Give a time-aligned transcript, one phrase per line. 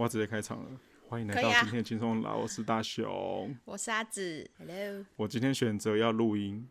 [0.00, 0.64] 我要直接开场了，
[1.10, 2.32] 欢迎来到今天的轻松啦！
[2.34, 5.04] 我是大雄， 我是阿紫，Hello。
[5.14, 6.66] 我今天选择要录音。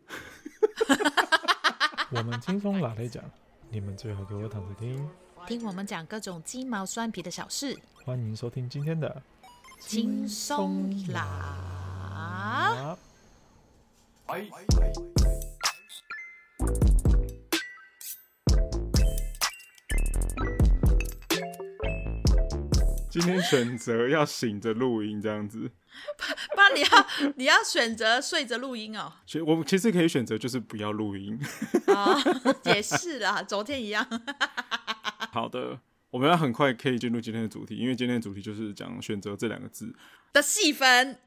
[2.09, 3.23] 我们轻松啦来讲，
[3.69, 5.07] 你们最好给我躺着听，
[5.45, 7.77] 听我们讲各种鸡毛蒜皮的小事。
[8.03, 9.21] 欢迎收听今天的
[9.79, 12.97] 轻松啦。
[23.09, 25.59] 今天选择要醒着录音这样子，
[26.53, 29.11] 不然你要你要选择睡着录音哦。
[29.25, 31.37] 其实我其实可以选择就是不要录音。
[31.87, 34.05] 啊、哦， 也是啦，昨天一样。
[35.33, 35.79] 好的，
[36.11, 39.91] 我们要很快可以进入今天的主题，因为今天的主题就是讲选择这两个字
[40.31, 41.17] 的细分。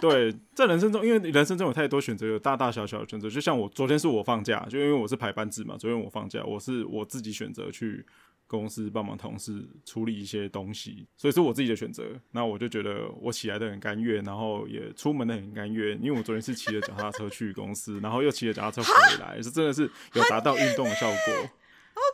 [0.00, 3.28] 对，在人生中，因为人生中有太多选择，有大大小小的选择。
[3.28, 8.06] 就像我昨天是我放假，就因为我是排班制嘛，昨天我放假，我是我自己选择去。
[8.50, 12.04] 公司帮忙同事处理一些东西，所以是我自己的选择。
[12.32, 21.50] 那我就觉得我起来的很甘愿，然后也出门的很甘愿，因为我昨天是骑着脚踏车去公司，然后又骑着脚踏车回来，是真的是有达到运动的效果。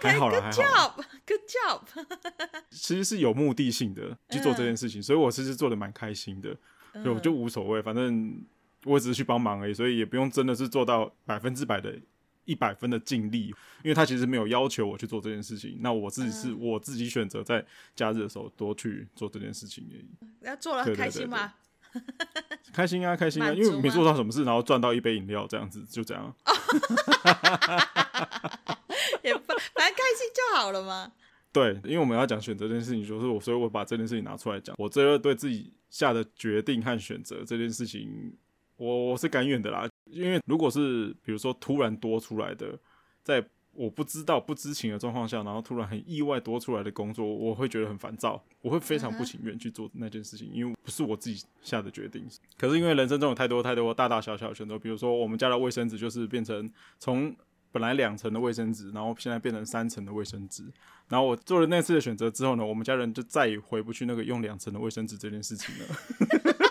[0.02, 0.94] 还好啦，还好啦。
[1.26, 1.80] Good job，
[2.68, 6.54] 其实是有目的性的去做这件事情，所以我其实做的蛮开心的，
[7.02, 8.44] 就就无所谓，反正
[8.84, 11.98] 我只是去帮忙而已，所以也不用真的是做到百分之百的。
[12.46, 13.48] 一百分的尽力，
[13.82, 20.08] 因为他其实没有要求我去做这件事情，那我自己是我自己选择在假日的时候多去做这件事情而已。
[20.46, 21.52] 要做了很开心吗？
[22.72, 26.34] 开心啊，开心啊，因为没做到什么事，然后赚到一杯饮料这样子，就这样。
[29.22, 31.12] 也不，反正开心就好了嘛。
[31.52, 34.76] 对，因为我们要讲选择这件事情，就是我，所以我把这件事情拿出来讲。
[34.78, 38.36] 我这个对自己下的决定和选择这件事情，
[38.76, 39.88] 我我是甘愿的啦。
[40.04, 42.78] 因为如果是比如说突然多出来的，
[43.22, 52.26] 在我不知道不知情的状况下，然后突然很意外多出来的工作，我会觉得很烦躁，我会非常不情愿去做那件事情，因为不是我自己下的决定。
[52.56, 57.36] 可是因为人生中有太多太多大大小小的选择，比如说我们家的卫生纸就是变成从
[57.70, 60.64] 本来两层的卫生纸，然后现在变成三层的卫生纸，
[61.08, 66.56] 然后我做了那次的选择之后呢，我们家人就再也回不去那个用两层的卫生纸这件事情了。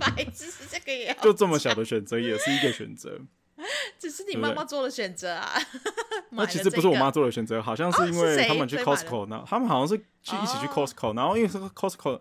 [0.00, 3.20] 白痴， 这个也就这么小的选择也是一个选择，
[3.98, 5.52] 只是你妈妈做的选择啊。
[6.30, 12.20] 那其实不是我妈做的选择，好像是因为他们去 Costco，那他们好像是去一起去 Costco，然后因为这个 Costco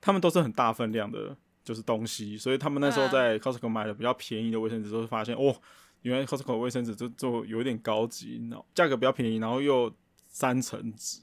[0.00, 5.54] 他们都是很大分量的，就是东西，所以他们那时候在 Costco 买的比较便宜的卫生纸，就会发现哦，
[6.02, 9.92] 原来 Costco 卫生纸就就有点高级，然后价格比较便宜，然后又
[10.28, 11.20] 三层纸，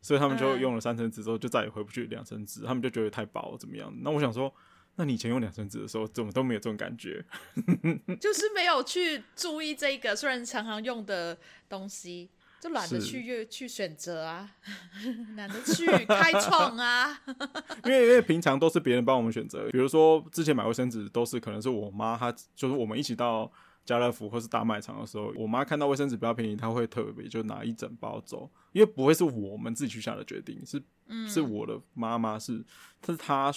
[0.00, 3.92] 所以他们就用了三层纸之后就再也回不去两层纸，他们就觉得太薄怎么样？
[4.02, 4.54] 那我想说。
[4.96, 7.24] 那你以前用两层纸的时候，怎么都没有这种感觉？
[8.20, 11.36] 就是没有去注意这个，虽然常常用的
[11.68, 14.48] 东西，就懒得去越去选择啊，
[15.36, 17.20] 懒得去开创啊。
[17.84, 23.50] 因为因为平常都是别人帮我们选择，比如说之前买卫生纸都是可能是我妈，她就是我们一起到
[23.84, 32.64] 家乐福或是大卖场的时候，我妈看到卫生纸比较便宜，她会特别就拿一整包走，因为不会是我们自己去下的决定，是、嗯、是我的妈妈是，
[33.04, 33.52] 是她。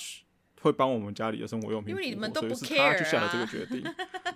[0.67, 3.81] 会帮我们家里的生活用品，因为你们都不是他去下了这个决定。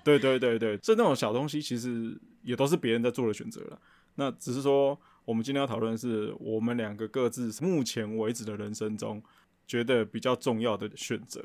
[0.04, 3.80] 对对对对，这那种小东西其实也都是别人在做的选择了。
[4.16, 9.22] 那只是说，我们今天要讨论的是我们两个各自目前为止的人生中
[9.68, 11.42] 觉得比较重要的选择。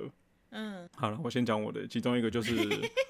[0.50, 2.56] 嗯，好了，我先讲我的，其中一个就是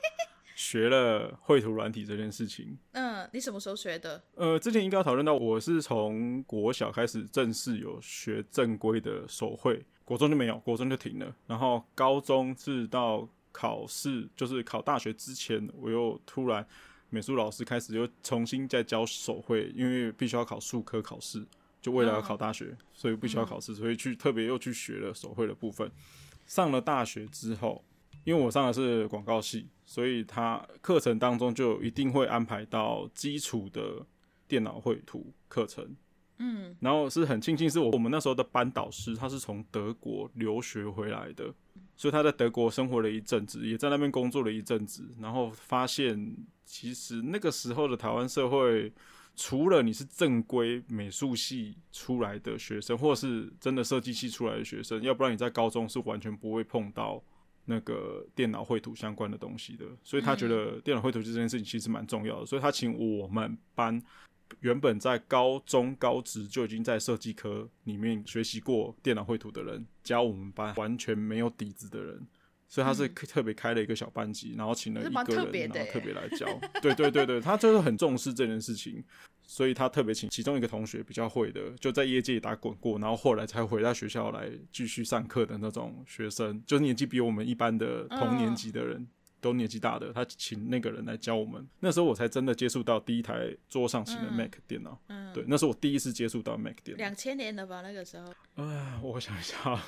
[0.56, 2.76] 学了绘图软体这件事情。
[2.92, 4.22] 嗯，你什么时候学的？
[4.34, 9.84] 呃，之前应该要讨论到，我是从国小开始正式有学正规的手绘。
[10.06, 11.34] 国中就没有，国中就停了。
[11.48, 16.64] 然后高中是到考试，就是考大学之前，我又突然
[17.10, 21.44] 美术老师开始又重新再教手绘，因为必须要考术科考试，
[21.82, 25.90] 就为了要考大学，所以必须要考试，所以去特别又去学了手绘的部分。
[26.46, 27.84] 上了大学之后，
[28.22, 34.06] 因为我上的是广告系，所以他课程当中就一定会安排到基础的
[34.46, 35.96] 电脑绘图课程。
[36.38, 41.52] 嗯，然后是很庆幸是我我们那时候的班导师，他是从德国留学回来的，
[41.96, 48.92] 所以他在德国生活了一阵子，也在那边工作了一阵子，然后发现其实那个时候的台湾社会，
[49.34, 57.22] 除了你是正规美术系出来的学生，或是真的设计系出来的学生，要不然你在高中是完全不会碰到
[57.64, 64.02] 那个电脑绘图相关的东西的，所以他觉得电脑绘图这件事情其实蛮重要的，所以他请我们班。
[64.60, 72.26] 原本在高中高职就已经在设计科里面学习过电脑绘图的人，教我们班完全没有底子的人，
[72.68, 75.32] 所以他是特别开了一个小班级，然后请了一个人，然后
[75.92, 76.46] 特别来教。
[76.80, 79.02] 对对对对，他就是很重视这件事情，
[79.42, 89.00] 所以他特别请其中一个同学比较会的，就在业界打滚过，然后后来才回到学校来继续上课的那种学生，就是年纪比我们一般的同年级的人。
[89.00, 89.08] 嗯
[89.46, 91.64] 都年纪大的，他请那个人来教我们。
[91.78, 94.98] 那时候我才真的接触到第一台桌上型的 Mac 电脑。
[95.06, 96.98] 嗯，对，那是我第一次接触到 Mac 电脑。
[96.98, 98.26] 两千年了吧，那个时候。
[98.56, 99.80] 啊，我想一下，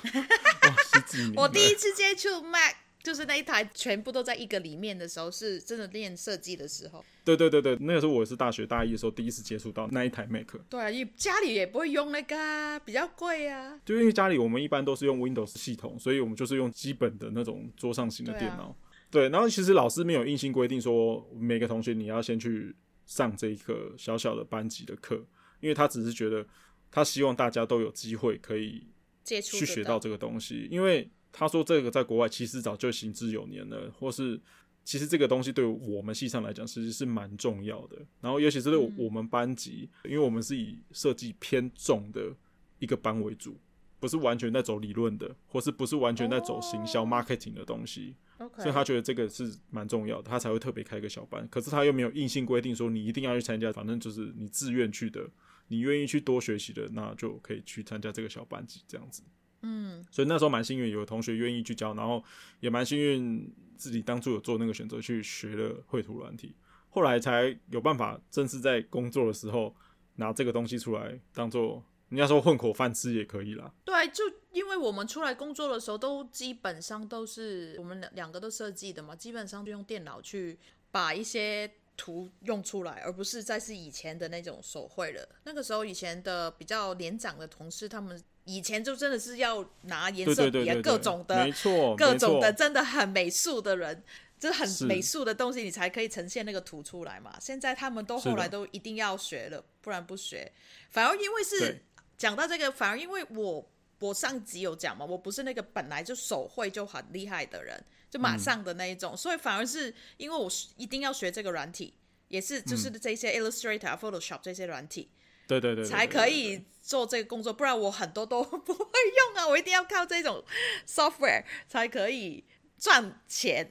[0.93, 1.35] 十几年。
[1.35, 7.03] 我第一次接触 Mac 就是那一台全部都在一个里面的时候，是真的练设计的时候。
[7.25, 10.47] 对对对对，那个时候我是大学大一的时候第一次接触到那一台 Mac。
[10.69, 13.79] 对啊，也家里也不会用那个啊，比较贵啊。
[13.85, 18.75] 就因为家里我们一般都是用 Windows 系统，所以我们就是用基本的那种桌上型的电脑。
[19.11, 22.75] 对，然后其实老师没有硬性规定说每个同学你要先去
[23.05, 25.15] 上这一个小小的班级的课，
[25.59, 26.45] 因为他只是觉得
[26.91, 28.85] 他希望大家都有机会可以
[29.23, 34.39] 接触去学到这个东西，因为他说这个在国外其实早就行之有年了，或是
[34.83, 37.97] 其实这个东西对我们系上来讲其实是蛮重要的。
[38.21, 42.35] 然后尤其是对我们班级，嗯、因为我们是以设计偏重的
[42.79, 43.55] 一个班为主，
[43.99, 48.15] 不是完全在走理论的，或是不是完全在走行销 marketing 的东西。
[48.57, 51.45] 所以他觉得这个是蛮重要的，他才会特别开一个小班。
[51.49, 55.29] 可是他又没有硬性规定说你一定要去参加，反正就是你自愿去的，
[55.67, 59.21] 你愿意去多学习的，那就可以去参加这个小班级这样子。
[59.63, 62.23] 嗯，所以那时候蛮幸运，有同学愿意去教，然后
[62.61, 66.55] 也蛮幸运自己当初有做那个选择去学了绘图软体，
[66.89, 69.75] 后来才有办法正式在工作的时候
[70.15, 71.83] 拿这个东西出来当做。
[72.09, 73.71] 人家说混口饭吃也可以啦。
[73.85, 80.57] 对，就因为我们出来工作的时候，都基本上都是我们两两个都设计的嘛，基本上就用电脑去
[80.89, 85.29] 把一些图用出来，而不是再是以前的那种手绘了。
[85.43, 94.03] 那个时候以前的比较年长的同事，他们以前就真的是要拿颜色笔啊，各种的，没错，各种的，真的很美术的人，
[94.39, 97.37] 就很美术的东西，你才可以呈现那个图出来嘛。
[97.39, 100.51] 现在他们都后来都一定要学了，不然不学，
[100.89, 101.83] 反而因为是。
[102.19, 111.93] 讲到这个，反而因为我我上集有讲嘛，我不是那个本来就手绘就很厉害的人，就马上的那一种，嗯、所以反而是因为我一定要学这个软体，
[112.27, 115.09] 也是就是这些 Illustrator、嗯、Photoshop 这些软体，
[115.47, 120.43] 对对对，才可以做这个工作，不然我很多都不会用啊，我一定要靠这种
[120.85, 122.43] software 才可以
[122.77, 123.65] 赚钱。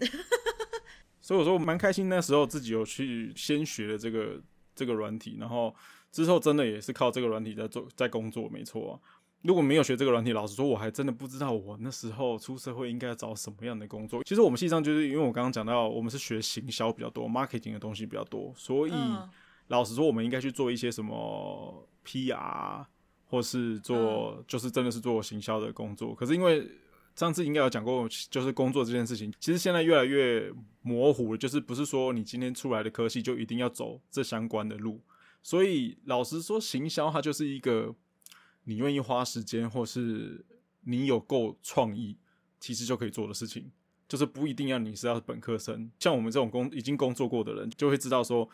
[1.21, 4.41] 所以我说我蛮开心，那时候自己有去先学了这个
[4.75, 5.75] 这个软体，然后。
[6.25, 8.99] 之后真的也是靠这个软体在做，在工作，没错啊。
[9.43, 14.23] 如果没有学这个软体，老实说，我还真的不知道我那时候出社会应该找什么样的工作。
[14.25, 18.93] 其实我们系上就是因为我刚刚讲到，我们是学行销比较多，marketing 的东西比较多，所以
[19.69, 22.85] 老实说，我们应该去做一些什么 PR，
[23.27, 26.13] 或是做就是真的是做行销的工作。
[26.17, 26.69] 可是因为
[27.15, 35.01] 上次应该有讲过，就是工作这件事情，其实现在越来越模糊了，就是不是说你今天出来的科系就一定要走这相关的路。
[35.49, 37.95] 所以老实说，行销它就是一个
[38.65, 40.45] 你愿意花时间，或是
[40.83, 42.19] 你有够创意，
[42.61, 43.73] 其实就可以做的事情。
[44.07, 48.47] 就是不一定要你是要本科生，像我们这种工已经工作过的人，就会知道说，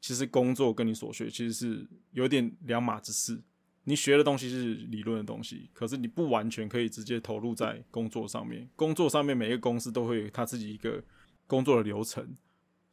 [0.00, 3.38] 其实工作跟你所学其实是有点两码子事。
[3.84, 8.66] 你学的东西是理论的东西，可是你不完全可以直接投入在工作上面。
[8.74, 11.04] 工作上面每一个公司都会有他自己一个
[11.46, 12.34] 工作的流程。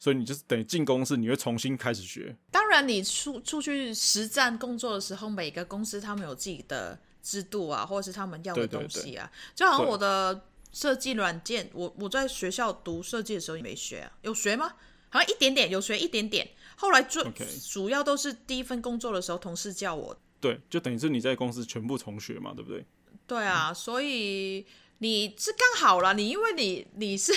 [0.05, 2.37] 所以你就是等于进公司，你会重新开始学。
[2.51, 9.31] 当然，你出出去实战工作的时候，每个公司他们有自己的制度啊，或者是他们要的东西啊。
[9.55, 14.73] 就好像我的设计软件，我我在学校读设计的时候也没学啊，有学吗？
[15.09, 16.47] 好像一点点，有学一点点。
[16.75, 17.27] 后来就
[17.67, 20.15] 主要都是第一份工作的时候，同事叫我。
[20.39, 22.85] 对，就等于是你在公司全部重学嘛，对不对？
[23.25, 24.67] 对啊，嗯、所以。
[25.05, 27.31] 你是刚好啦，你因为你你是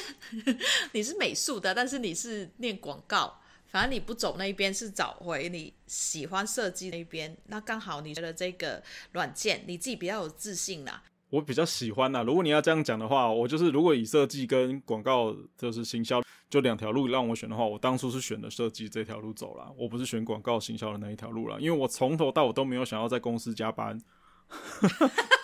[0.92, 8.82] 你是美术的，但是你是念广告，反正你不走那一边，是找回你喜欢设计那一边，那刚好你觉得这个
[9.12, 11.02] 软件你自己比较有自信啦。
[11.28, 24.00] 我比较喜欢啦，如果你要这样讲的话，我就是如果以设计跟广告就是行销就两条路让我选的话，我当初是选的设计这条路走啦，我不是选广告行销的那一条路啦，因为我从头到尾都没有想要在公司加班。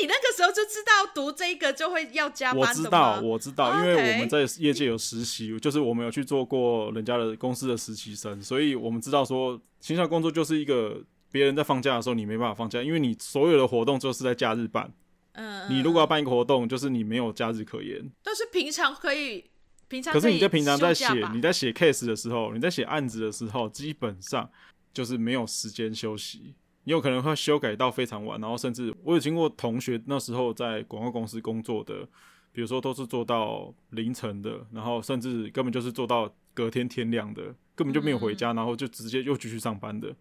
[0.00, 2.60] 你那个时候就知道读这个就会要加班？
[2.60, 14.92] 我知道，我知道，因为我们在业界有实习，就是我们有去做过人家的公司的实习生，所以我们知道说，行销工作就是一个别人在放假的时候你没办法放假，因为你所有的活动就是在假日办。
[15.32, 18.10] 嗯，你如果要办一个活动，就是你没有假日可言。
[18.22, 19.50] 但是平常可以，
[19.88, 24.50] 平常可是你在平常在写你在写 case 的时候，你在写案子的时候，基本上
[24.92, 26.54] 就是没有时间休息。
[26.84, 32.06] 你有可能会修改到非常晚，然后甚至我有听过同学那时候在广告公司工作的，
[32.52, 37.42] 比如说都是做到凌晨的，然后甚至根本就是做到隔天天亮的，
[37.74, 40.14] 根本就没有回家，然后就直接又继续上班的。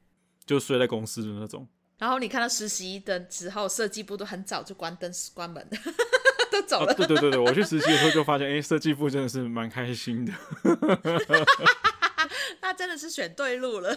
[0.45, 1.67] 就睡在公司的那种。
[1.99, 5.63] 然后你看到实习的时候，设计部都很早就关灯关门，
[6.51, 6.91] 都走了。
[6.91, 10.33] 啊、对对对对，我去实习的时候就发现，哎，设计部真的是蛮开心的。
[12.61, 13.95] 那真的是选对路了，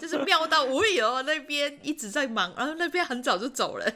[0.00, 1.22] 就是妙到无语哦。
[1.22, 3.86] 那边一直在忙，然后那边很早就走了。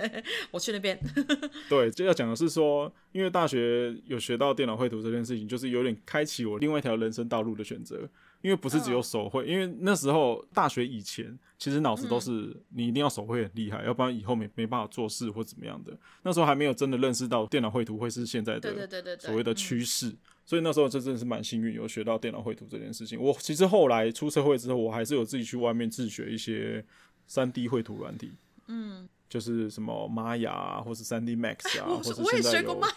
[0.51, 0.99] 我去那边。
[1.69, 8.09] 对，就要讲的是说，因为大学有学到电脑绘图这件事情，就是有点开启我另外一条人生道路的选择。
[8.43, 15.93] 因为不是只有手绘，因为那时候大学以前，其实脑子都是你一定要手绘很厉害，要不然以后没没办法做事或怎么样的。
[16.23, 20.15] 那时候还没有真的认识到电脑绘图会是现在的所谓的趋势，
[20.51, 23.17] 所以那时候真的是蛮幸运有学到电脑绘图这件事情。
[23.23, 26.85] 我其实后来出社会之后，我还是有自己去外面自学一些
[27.29, 28.33] 三 D 绘图软体，
[28.67, 31.87] 嗯，就是什么 Maya 啊，或是三 D Max 啊，
[32.19, 32.91] 我也学过 Maya，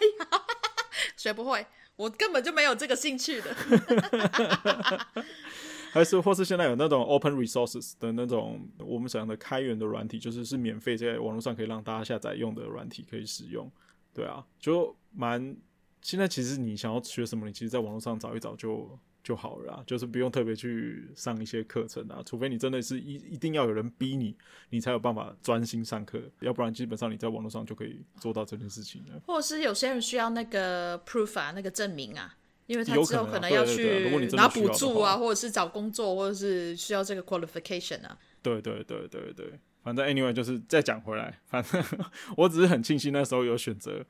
[1.16, 1.64] 学不会。
[1.94, 3.54] 我根本就没有这个兴趣的，
[5.94, 13.70] 还是或是现在有那种 open resources 的那种我们讲的开源的软体，就是是免费在网络上可以让大家下载用的软体可以使用，
[14.12, 15.56] 对啊，就蛮
[16.04, 18.96] 现在其实你想要学什么，你其实在网络上找一找就。
[19.24, 24.36] 就好了，就是不用特别去上一些课程啊，除非你真的是一一定要有人逼你，
[24.68, 29.18] 你才有办法专心上课，要不然基本上你在网络上就可以做到这件事情了。
[29.26, 38.18] 或者是有些人需要那个 proof 啊，那个证明啊，因为他之后可能要去拿补助啊，或者是找工作，或者是需要这个 qualification 啊。
[38.42, 41.82] 对对对对对，反正 anyway 就是再讲回来，反正
[42.36, 44.04] 我只是很庆幸那时候有选择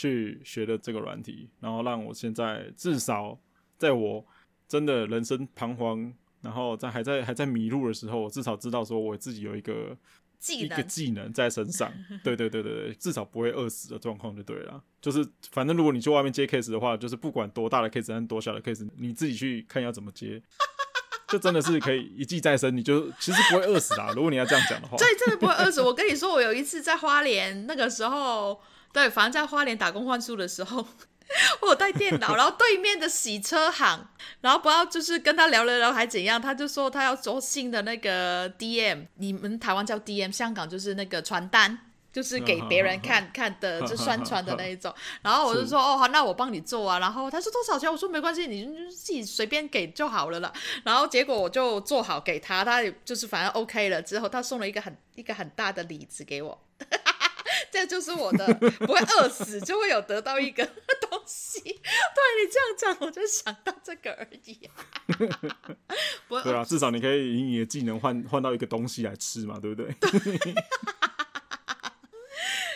[0.00, 3.38] 去学的这个软体，然后让我现在至少
[3.76, 4.24] 在我。
[4.70, 9.98] 真的人生彷徨，然后在还在还在迷路的时候，我至少知道说我自己有一个
[10.38, 11.92] 技能，一个技能在身上。
[12.22, 14.80] 对对对对对，至少不会饿死的状况就对了。
[15.00, 20.40] 就是反正如果你去外面接 case 的话，就是不管多大的 case 还是多小的 case，你自己去看要怎么接，
[21.26, 22.76] 就真的是可以一技在身。
[22.76, 24.12] 你就其实不会饿死啦。
[24.14, 25.82] 如果你要这样讲的话， 对，真的不会饿死。
[25.82, 30.86] 我跟你说，我有一次在花莲那个时候，对，反正在花莲打工换宿的时候。
[31.62, 34.04] 我有带电脑，然后对面的洗车行，
[34.40, 41.78] 然后不知道就是跟他聊了聊还怎样，他就说他要做新的那个 DM，你们台湾叫 DM，香港就是那个传单，
[42.12, 44.92] 就是给别人看看的，就 宣传的那一种。
[45.22, 46.98] 然后我就说哦好，那我帮你做啊。
[46.98, 47.88] 然后他说多少钱？
[47.88, 50.52] 我说没关系，你就自己随便给就好了啦。
[50.82, 56.60] 然后结果我就做好给他，他也就是反正 OK 了之后，他送了一个很一个很大的礼子给我。
[57.70, 60.64] 这就是我的，不会饿死，就会有得到一个
[61.08, 61.60] 东西。
[61.60, 64.68] 对，你这样讲，我就想到这个而已。
[66.28, 69.92] 对啊，至少你可以以你的技能换换到一个东西来吃嘛，对不对？
[70.00, 70.10] 对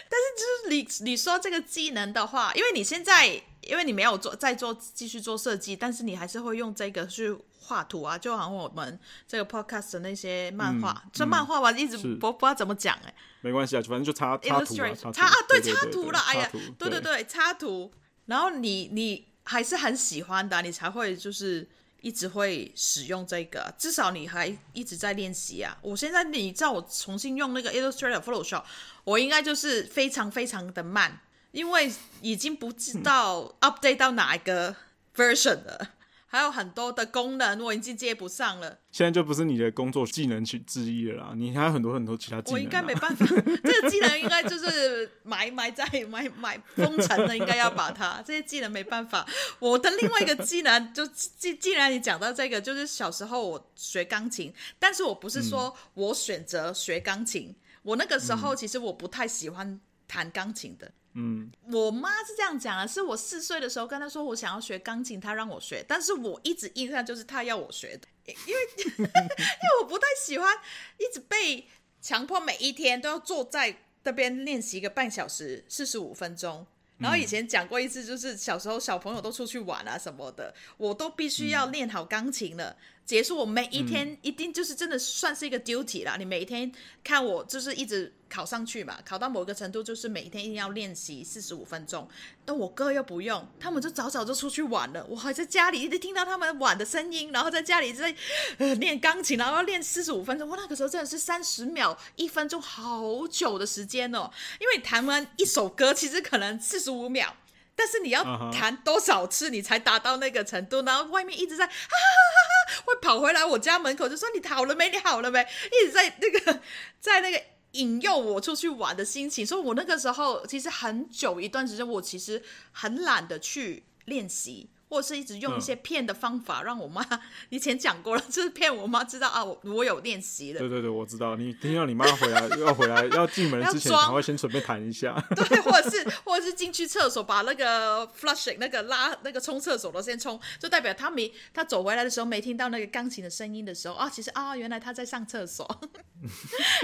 [0.07, 13.15] 但是就是你你说这个技能的话，因为你现在因为你没有做再做继续做设计，但是你还是会用这个去画图啊，就好像我们这个 podcast 的那些漫画，这、嗯、漫画吧，一直不不知道怎么讲哎、欸。
[13.41, 17.93] 没关系啊，反正就插插图啊，插啊，对，插图了，哎呀，对对对，插图。
[18.27, 21.69] 然后你你还是很喜欢的，你才会就是
[22.01, 25.77] 一直会使用这个，至少你还一直在练习啊。
[25.83, 28.65] 我现在你叫我重新用那个 Illustrator Photoshop，
[29.05, 31.21] 我应该就是非常非常的慢，
[31.55, 34.75] 因为已经不知道 update 到哪一个
[35.17, 35.93] version 了。
[36.27, 42.55] 还有很多的功能我已经接不上了，现在就不是你的工作技能去之一了啦，你还有很多很多其他技能。
[42.55, 49.25] 我应该没办法，这个技能应该就是埋埋在埋埋封尘了，应该要把它这些技能没办法。
[49.61, 60.91] 我的另外一个技能就既既然你讲到这个，就是小时候我学钢琴，但是我不是说我选择学钢琴，嗯、我那个时候其实我不太喜欢弹钢琴的。
[61.17, 68.61] 嗯，我妈是这样讲的，是我四岁的时候跟她说我想要学钢琴，她让我学，但是我一直印象就是她要我学的， 因为
[68.99, 70.57] 因为我不太喜欢
[70.99, 71.69] 一直被
[72.01, 76.67] 强迫每一天都要坐在那边练习一个半小时四十五分钟，
[76.99, 82.77] 然后以前讲过一次，就是小时候小朋友都出去玩啊什么的，我都必须要练好钢琴了。
[83.07, 86.17] 结束，我每一天一定就是真的算是一个 duty 啦。
[86.19, 92.09] 你每一天看我就是一直考上去嘛，考到某个程度就是每一天一定要练习四十五分钟。
[92.47, 98.15] 但我哥又不用，他们就早早就出去玩了，我还在家里一直听到他们玩的声音，然后在家里在
[98.57, 100.49] 呃练钢琴，然后要练四十五分钟。
[100.49, 104.31] 我那个时候真的是三十秒、一分钟，好久的时间哦。
[104.59, 107.37] 因为弹完一首歌其实可能四十五秒。
[107.77, 110.81] 但是你要弹多少次你才达到那个程度？
[110.83, 112.54] 然后外面一直在哈哈哈哈，
[112.85, 114.91] 会跑回来我家门口就说，你好了没？
[114.91, 115.41] 你好了没？
[115.41, 116.61] 一直在那个
[117.01, 119.47] 在那个引诱我出去玩的心情。
[119.47, 124.69] 所以我那个时候其实很久一段时间，我其实很懒得去练习。
[124.95, 127.05] 或者是一直用一些骗的方法，让我妈
[127.51, 130.61] 以前讲过了，就是骗我妈知道啊，我我有练习的。
[130.61, 131.35] 对对对，我知道。
[131.35, 135.21] 你听到你妈回来要回来要进门之前， 还会先准备弹一下。
[135.35, 145.67] 对，或者是或者是进去厕所把那个 flushing 那个拉那个冲厕所的先冲，就代表他没他走回来的时候没听到那个钢琴的声音的时候啊，其实啊原来他在上厕所。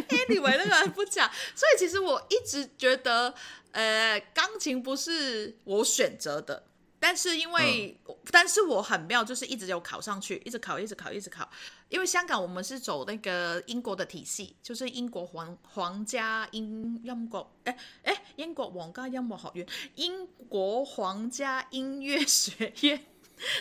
[0.09, 3.33] Anyway，那个不讲，所以其实我一直觉得，
[3.71, 6.65] 呃，钢琴不是我选择的。
[7.03, 11.51] 但是因为，嗯、但是我很妙，就是一直有考上去，一直考，一直考，一直考。
[11.89, 23.07] 因为香港我们是走那个英国的体系，就是英国皇皇家音音乐，哎哎，英国皇家音乐学院，英国皇家音乐学院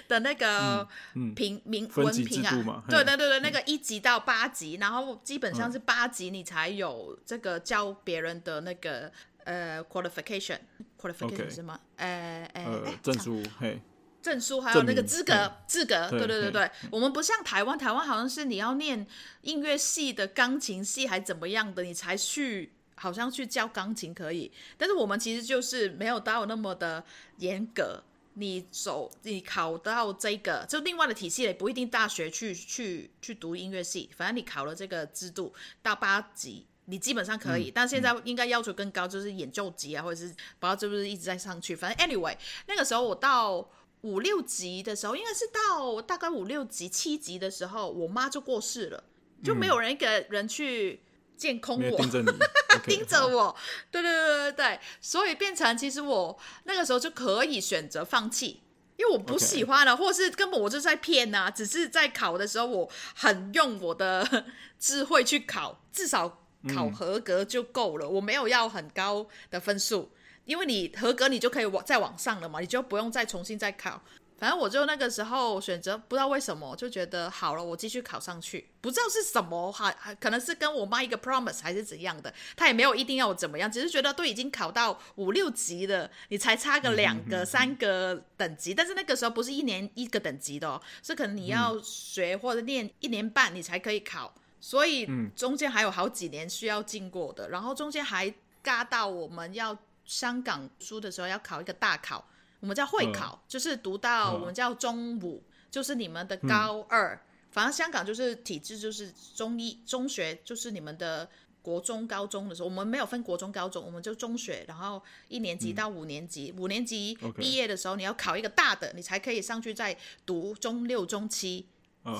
[0.09, 0.85] 的那个
[1.33, 9.09] 评、嗯嗯、名文凭啊，对对对对，那个一级到八级，然后基本上是八级你才有这个教别人的那个。
[9.49, 11.79] 呃，qualification，qualification 是吗？
[11.95, 13.81] 呃呃，证书，嘿，
[14.21, 16.69] 证书还有那个资格，资格，对对对对。
[16.91, 19.07] 我们不像台湾，台湾好像是你要念
[19.41, 24.51] 音乐系的钢琴系还怎么样的，你才去，好像去教钢琴可以。
[24.77, 27.03] 但是我们其实就是没有到那么的
[27.37, 28.03] 严格，
[28.35, 35.51] 你走，你考到这个，就另外的体系也不一定大学去去去读音乐系，反正你考了这个制度
[35.81, 36.67] 到八级。
[36.89, 40.27] 你基本上可以，嗯、但现在应该要求更高，就是演奏级啊，或者是
[40.59, 41.75] 不知道是不是一直在上去。
[41.75, 42.35] 反正 anyway，
[42.67, 43.69] 那个时候我到
[44.01, 49.03] 五六级的时候，应该是到大概五六级、七级的时候，我妈就过世了，
[49.43, 51.03] 就没有人一个人去
[51.37, 52.31] 监控我，盯着你，
[52.87, 53.55] 盯着我。
[53.91, 58.63] 对对对对对，所以变成其实我那个时候就可以选择放弃，
[58.97, 64.45] 因为我不喜欢了，或是根本我就在骗啊，只是在考的时候我很用我的
[64.79, 66.45] 智慧去考，至少。
[66.67, 70.11] 考合格就够了，嗯，我没有要很高的分数，
[70.45, 74.01] 因为你合格，你就可以往再往上了嘛，你就不用再重新再考。
[74.37, 94.33] 反正我就那个时候选择，不知道为什么就觉得好了，我继续考上去，不知道是什么还还，可能是跟我妈一个 promise 还是怎样的，她也没有一定要我怎么样，只是觉得都已经考到五六级了，你才差个两个、嗯、三个等级，但是那个时候不是一年一个等级的哦，是可能你要学或者练一年半你才可以考。
[94.61, 102.25] 所以中间还有好几年需要经过的，嗯、然后中间还嘎到我们要香港书的时候要考一个大考，
[102.59, 107.15] 我们叫会考，嗯、就是读到我们叫中五，嗯、就是你们的高二。
[107.15, 107.19] 嗯、
[107.51, 111.29] 反正香港就是体制，就是中一中学，就是你们的
[111.61, 121.65] 国中、高中的时候，我们没有分国中、高中，我们就中学，然后一年级到五年级，嗯、五年级毕业的时候你要考一个大的，你才可以上去再读中六、中七。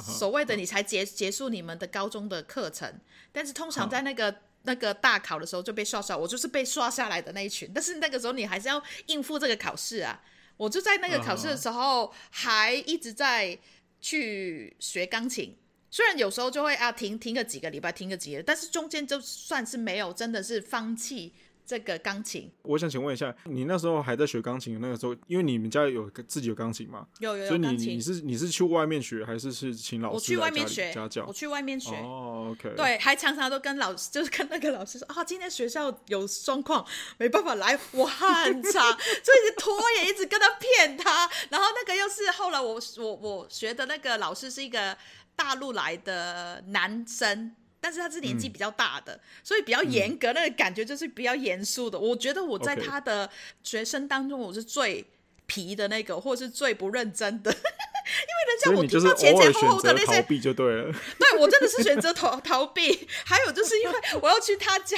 [0.04, 3.00] 所谓的你才结结束你们的高中的课程，
[3.32, 7.72] 但是通常在那个那个大考的时候就被刷下，我就是被刷下来的那一群。
[7.74, 10.22] 但是那个时候你还是要应付这个考试啊，
[10.58, 13.58] 我就在那个考试的时候还一直在
[14.02, 15.56] 去学钢琴，
[15.90, 21.34] 虽然有时候就会啊停停个几个礼拜，停个几个，但是中间就算是没有真的是放弃。
[21.70, 24.82] 这个钢琴，我想请问一下，你那时候还在学钢琴？
[24.82, 27.06] 那个时候，因为你们家有自己有钢琴嘛？
[27.20, 27.48] 有有有。
[27.48, 30.16] 所以你你是你是去外面学，还是是请老师？
[30.16, 31.24] 我去外面学家教。
[31.28, 31.96] 我去外面学。
[31.98, 32.74] 哦，OK。
[32.76, 36.84] 对，还常常都跟老师，就是跟那个老师说啊，今天学校有状况，
[37.20, 41.30] 没办法来，我很 差，就一直拖延，也一直跟他骗他。
[41.52, 44.98] 然后那个又是后来我我我学的那个老师是一个
[45.36, 47.56] 大陆来的男生。
[47.82, 51.98] 但是他是年纪比较大的，嗯、所以比较严格，那个感觉就是比较严肃的。
[51.98, 53.30] 嗯、我觉得我在他的
[53.64, 55.06] 学生当中，我是最
[55.46, 57.52] 皮的那个.或是最不认真的。
[58.10, 60.92] 因为人家我听到前前后后的那些，逃避就对了。
[61.20, 63.08] 对，我真的是选择逃 逃避。
[63.24, 64.98] 还有就是因为我要去他家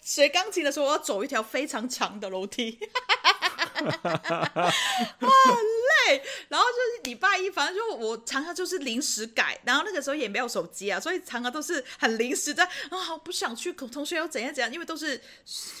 [0.00, 2.78] 学钢琴的时候，我要走一条非常长的楼梯。
[5.20, 5.30] 哇，
[6.08, 15.20] 累，然后就是礼拜一，反正就我常常就是临时改，然后那个时候也没有手机啊，所以常常都是很临时的啊，好不想去，同学又怎样怎样，因为都是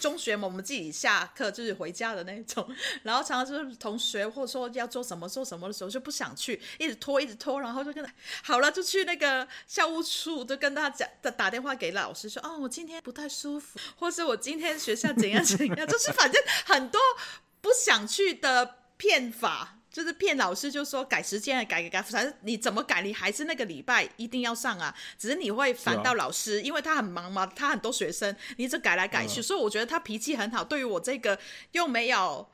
[0.00, 2.68] 中学嘛，我们自己下课就是回家的那种，
[3.02, 17.00] 然后常常就是同学或者说要做什么做什么的时候就不想去，一直拖一直拖，然后就跟他好了，就去那个校务处，就跟他讲，打打电话给老师说，哦，我今天不太舒服，或是我今天学校怎样怎样，就是反正很多。
[17.62, 24.94] 不想去的骗法，就是骗老师，就说改时间，改改改，反正你怎么改，你还是那个礼拜一定要上啊。
[25.18, 29.40] 只是你会烦到老师，因为他很忙嘛，他很多学生，你一直改来改去。
[29.40, 30.62] 所以我觉得他脾气很好。
[30.62, 31.38] 对于我这个
[31.70, 32.46] 又没有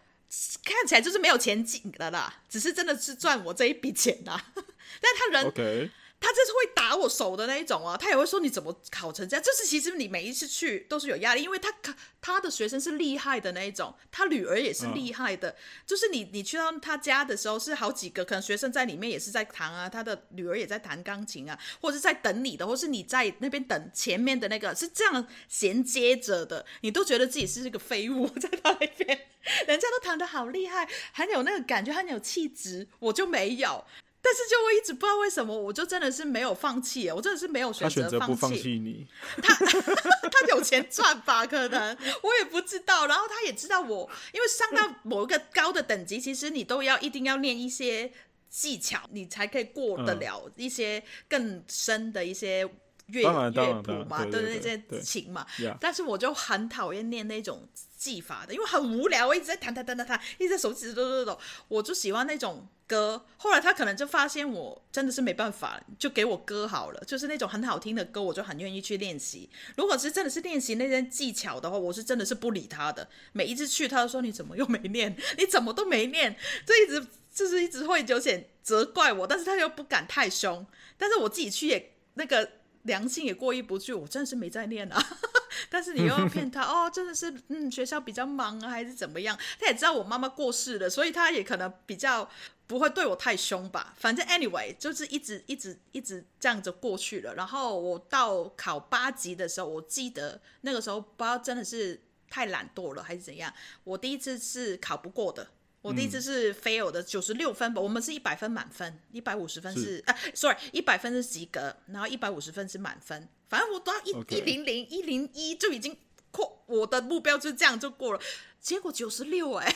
[0.63, 4.45] 看起来就是没有前景的啦，只是真的是赚我这一笔钱啦。
[4.55, 9.43] 但他人，他就是会打我手的那一种啊，他也会说你怎么考成这样？
[9.43, 11.73] 就是其实你每一次去都是有压力，因为他
[12.21, 15.51] 他的学生是厉害的那一种，他女儿也是厉害的。
[15.51, 29.27] 嗯、就是你你去到他家的时候是好几个，可能学生在里面也是在弹啊，他的女儿也在弹钢琴啊，或者是在等你的，或是你在那边等前面的那个是这样衔接着的，你都觉得自己是一个废物在他那边，
[29.67, 33.85] 人家都弹得好厉害，很有那个感觉，很有气质，我就没有。
[34.21, 38.79] 但是就我一直不知道为什么，我就真的是没有放弃，我真的是没有选择放弃。
[38.79, 39.07] 你，
[39.41, 39.55] 他
[40.29, 41.47] 他有钱赚吧？
[41.47, 43.07] 可能我也不知道。
[43.07, 48.13] 然后他也知道我，因为上到某一个高的等级，其实你都要一定要练一些
[48.51, 52.69] 技巧，你才可以过得了一些更深的一些
[53.07, 55.47] 乐乐谱嘛，对对对，这些琴嘛。
[55.81, 62.69] 但是我就很讨厌练那种技法的，因为很无聊，我一直在弹弹弹弹弹，一直在手指抖抖抖，我就喜欢那种。
[62.89, 69.49] 歌，后来他可能就发现我真的是没办法，就给我歌好了，就是那种很好听的歌，我就很愿意去练习。
[69.77, 73.07] 如果是真的是练习那些技巧的话，我是真的是不理他的。
[73.33, 75.15] 每一次去，他都说你怎么又没练？
[75.37, 76.35] 你怎么都没练？
[76.67, 80.67] 就一直就是一直会有点责怪我，但是他又不敢太凶。
[80.97, 82.51] 但是我自己去也那个
[82.85, 85.19] 良心也过意不去，我真的是没在练啊。
[85.69, 89.39] 但是你又要骗他哦，真的是嗯学校比较忙啊，还是怎么样？
[89.61, 92.31] 他也知道我妈妈过世了，所以他也可能比较。
[92.69, 93.95] 不会对我太凶吧？
[93.99, 97.35] 反正 anyway 就是一直一直一直这样子过去了。
[97.35, 103.53] 然后我到考八级的时候，我记得那个时候不知道真的是太懒惰了还是怎样，
[103.85, 105.49] 我第一次是考不过的。
[105.81, 107.81] 我第一次是 fail 的九十六分吧。
[107.81, 113.29] 我们是一百分满分，一百五十分是，是啊，sorry，一百分是及格，然后一百五十分是满分。
[113.49, 115.97] 反正我到一一零零一零一就已经
[116.31, 118.21] 过，我的目标就这样就过了。
[118.61, 119.75] 结果九十六哎。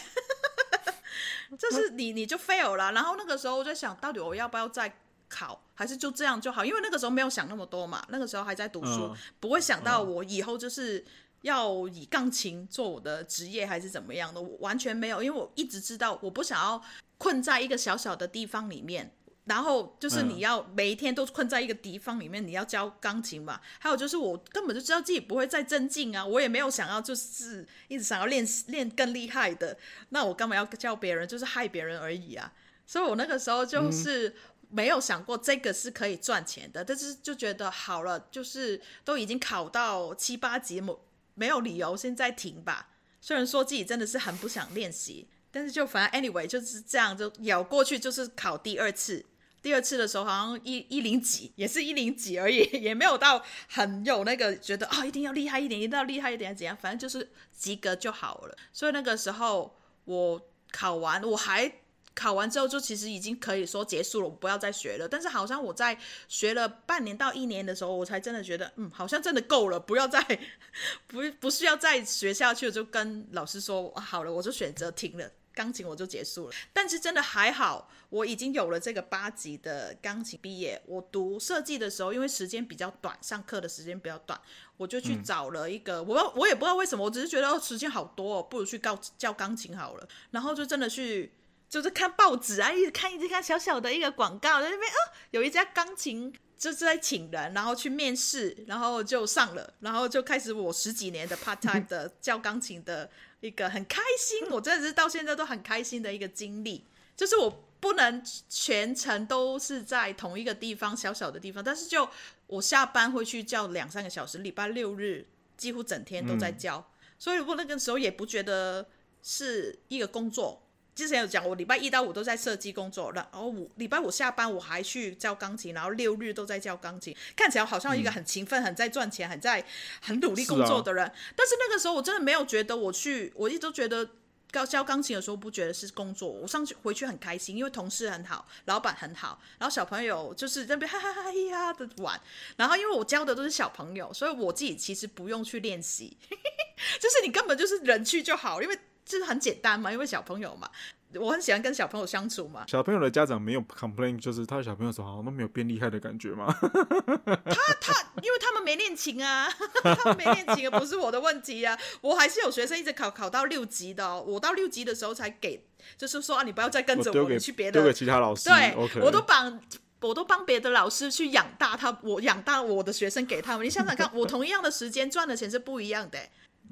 [1.59, 4.97] 这是你你就 fail 了，然后那个时候我在想到底我要不要再
[5.29, 6.65] 考，还是就这样就好？
[6.65, 11.05] 因为那个时候没有想那么多嘛，那个时候还在读书，嗯、不会想到我以后就是
[11.43, 16.83] 要以钢琴做我的职业还是怎么样的，我完全没有，因为我一直知道我不想要
[17.19, 19.15] 困在一个小小的地方里面。
[19.45, 23.61] 然后就是你要每一天都困在一个敌方里面，你要教钢琴嘛。
[23.81, 29.77] 还有就是我根本就知道自己不会再增进啊，我也没有想要就是一直想要练练更厉害的。
[30.11, 31.27] 那我干嘛要教别人？
[31.27, 32.53] 就是害别人而已啊。
[32.87, 34.33] 所以我那个时候就是
[34.69, 40.97] 没有想过这个是可以赚钱的，但是就觉得好了，就是都已经考到七八级，没
[41.35, 42.91] 没有理由现在停吧。
[43.21, 49.25] 虽然说自己真的是很不想练习，但是就反正 anyway 就是这样，就咬过去，就是考第二次。
[49.63, 58.57] 第二次的时候好像一一零几，也是一零几而已， 也没有到很有那个觉得啊、一定要厉害一点，一定要厉害一点怎样，反正就是及格就好了。
[58.73, 61.73] 所以那个时候我考完，我还
[62.15, 65.09] 考完之后就其实已经可以说结束了，我不要再学了。
[65.09, 65.97] 但是好像我在
[66.27, 70.21] 学了半年到一年的时候，我才真的觉得，嗯，好像真的够了，不要再
[71.07, 75.31] 不不需要再学下去，就跟老师说好了，我就选择停了。
[75.55, 80.81] 钢琴我就结束了，但是真的还好，我已经有了这个八级的钢琴毕业。
[80.85, 84.39] 我读设计的时候，因为时间比较短，上课的时间比较短，
[84.77, 90.07] 我就去找了一个，嗯、我我也不知道为什么，我只是觉得哦时间好多哦，不如去教教钢琴好了。
[90.31, 91.33] 然后就真的去，
[91.71, 94.99] 就是看报纸啊，一直看一直看小小的一个广告，在那边哦
[95.31, 103.11] 有一家钢琴就是在请人，然后去面试，然后就上了，然后就开始我十几年的 part time 的教钢琴的。
[103.43, 106.85] 一个很开心，我真的是到现在都很开心的一个经历，
[107.17, 112.09] 就是我不能全程都是在同一个地方，小小的地方，但是就
[112.47, 118.87] 我下班会去教两三个小时，礼拜六日几乎整天都在教，嗯、所以我那个时候也不觉得
[119.21, 120.63] 是一个工作。
[120.95, 129.65] 之前有讲，我礼拜一到五都在设计工作，然后五礼拜五下班我还去教钢琴，然后六日都在教钢琴，看起来好像一个很勤奋、嗯、很在赚钱、很在
[130.01, 131.05] 很努力工作的人。
[131.05, 134.09] 是啊、但是那个时候我真的没有觉得我去，我一直都觉得
[134.53, 136.29] 教教钢琴的时候不觉得是工作。
[136.29, 142.21] 我上去回去很开心，因为同事很好，老板很好，然后小朋友就是在那边哈哈哈哈的玩。
[142.57, 146.17] 然后因为我教的都是小朋友，所以我自己其实不用去练习，
[147.01, 148.79] 就是你根本就是人去就好，因为。
[149.05, 150.71] 就是很简单嘛，因为小朋友嘛，
[151.21, 152.65] 我很喜欢跟小朋友相处嘛。
[152.67, 156.47] 小朋友的家长没有 complain，就是他的小朋友说好像都没有变厉害的感觉嘛。
[156.61, 159.49] 他他，因为他们没练琴啊，
[159.83, 161.79] 他们没练琴，不是我的问题啊。
[162.01, 165.65] 我还是有学生一直考考到六级的，哦，我到六级的时候才给，
[165.97, 168.49] 就是说啊，你不要再跟着我，你去别的，丢给其他老师。
[168.49, 169.01] 对，okay.
[169.01, 169.61] 我都帮，
[170.01, 173.67] 我都帮别的老师去养大他，我养大我的学生给他们。
[173.67, 176.19] 你想想看，我同一样的时间赚的钱是不一样的。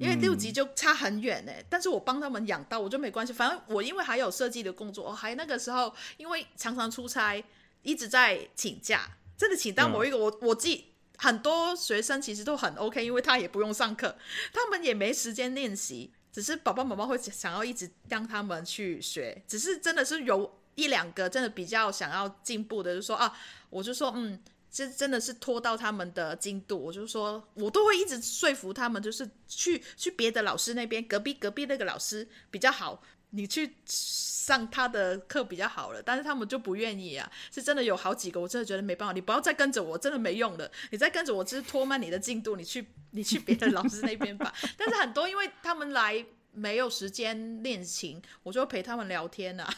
[0.01, 3.31] 因为六级就差很远呢，但是我帮他们养到，我就没关系。
[3.31, 7.41] 反正我因为还有设计的工作，我还那个时候因为常常出差，
[7.83, 10.85] 一直在请假，真的请到某一个，嗯、我我自己
[11.17, 14.17] 很多学生其实都很 OK，因为他也不用上课，
[14.51, 23.37] 他们也没时间练习，只是爸爸妈妈会想要一直让他们去学，只是真的是有一两个真的比较想要进步的，就说啊，
[23.69, 24.41] 我就说嗯。
[24.71, 36.01] 这真的是拖到他们的进度，我就说，我都会一直说服他们，就是去去别的老师那边，隔壁隔壁那个老师比较好，你去上他的课比较好了。
[36.01, 44.53] 但是他们就不愿意啊，是真的有好几个，我真的觉得没办法，你不要再跟着我，真的没用了，你再跟着我只是拖慢你的进度，你去你去别的老师那边吧。
[44.79, 49.69] 但是很多因为他们来没有时间练琴，我就陪他们聊天啊，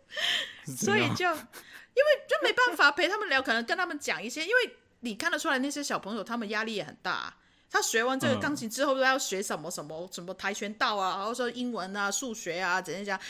[0.76, 1.26] 所以就。
[1.98, 7.34] 因为就没办法陪他们聊，可能跟他们讲一些，因为你看得出来那些小朋友他们压力也很大。
[7.70, 13.20] 他学完这个钢琴之后，都要学什么什么什么跆拳道啊，然后说英文啊、数学啊，怎样讲，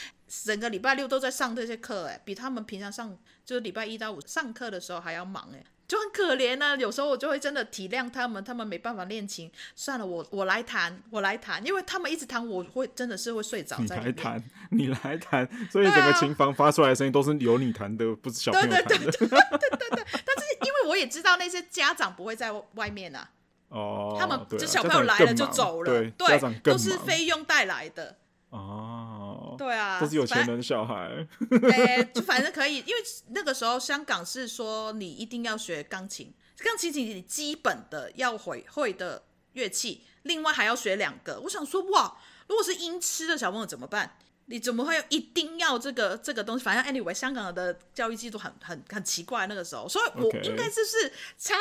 [0.45, 5.65] 整个礼拜六都在上这些课，哎，比他们平常上就是礼拜一到五上课的时候还要忙，哎。
[5.89, 13.79] 就很可怜呢、啊，有时候我就会真的体谅他们，他们没办法练琴，算了，我我来弹，我来弹，因为他们一直弹，我会真的是会睡着。
[13.81, 18.87] 你来弹，你来弹，所以整个琴房发出来的声音都是由你弹的，啊、不是小朋友弹的。
[18.87, 20.05] 对对对对对对对。
[20.27, 23.31] 但是因为我也知道那些家长不会在外面啊，
[23.71, 28.17] 哦，他们就小朋友来了就走了，对，对都是费用带来的。
[28.51, 29.28] 哦，
[29.59, 31.27] 对啊，都是有钱人小孩。
[31.73, 41.41] 哎，就反正可以，因为那个时候香港是说你一定要学钢琴，钢琴是你基本的要会会的乐器，另外还要学两个。
[41.41, 42.17] 我想说，哇，
[42.47, 44.17] 如果是音痴的小朋友怎么办？
[44.51, 46.65] 你怎么会一定要这个这个东西？
[46.65, 51.55] 反正 anyway，香港的教育制度很很很奇怪那个时候，所以我应该就是差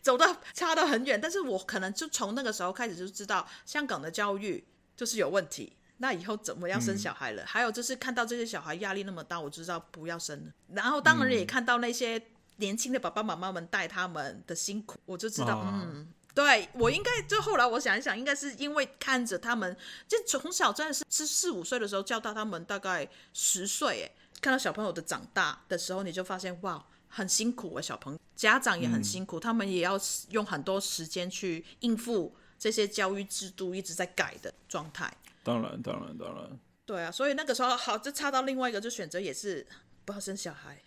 [0.00, 4.64] 走到差到很远，但是我可能就从那个时候开始就知道香港的教育
[4.96, 5.72] 就是有问题。
[6.02, 7.42] 那以后怎么样生小孩了？
[7.42, 10.52] 嗯、还有就是看到这些小孩压力那么大，我就知道不要生了。
[10.72, 12.20] 然后当然也看到那些
[12.56, 19.76] 年轻的爸爸妈妈们带他们的辛苦，我就知道，啊、嗯，对我应该就后来我想一想，应该是因为看着他们，
[20.08, 24.10] 就从小真的是是四五岁的时候教到他们大概十岁，哎，
[24.40, 35.12] 看到小朋友的长大的时候，你就发现哇，很辛苦啊，小朋友家长也很辛苦，嗯、他们也要用很多时间去应付这些教育制度一直在改的状态。
[35.42, 36.58] 当然，当然，当然。
[36.84, 39.66] 对啊，所以那个时候好，就差到另外一个，就选择也是
[40.04, 40.82] 不要生小孩。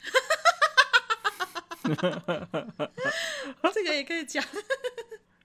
[3.73, 4.43] 这个也可以讲。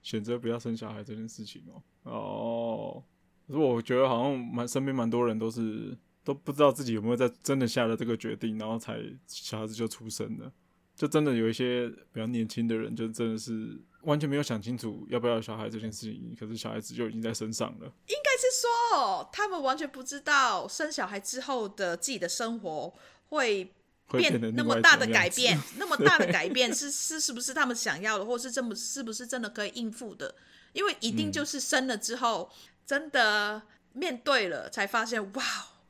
[0.03, 1.83] 选择不要生小孩这件事情哦。
[2.03, 3.03] 哦，
[3.47, 10.51] 可是我觉得好像蛮身边蛮多人都是都不知道自己有没有在真的下了这个决定，然后才小孩子就出生了。
[10.95, 17.85] 就真的有一些比较年轻的人，就真的是完全没有想清楚要不要小孩这件事情，可是小孩子就已经在身上了。
[18.07, 18.47] 应该是
[18.93, 22.93] 说，他们完全不知道生小孩之后的自己的生活
[23.27, 23.73] 会
[24.11, 30.33] 变 那么大的改变，那么大的改变是是 是不是他们想要的，或是这么是不是真的可以应付的？
[30.71, 32.49] 因为一定就是生了之后，
[32.85, 33.61] 真的
[33.93, 35.43] 面对了，才发现哇，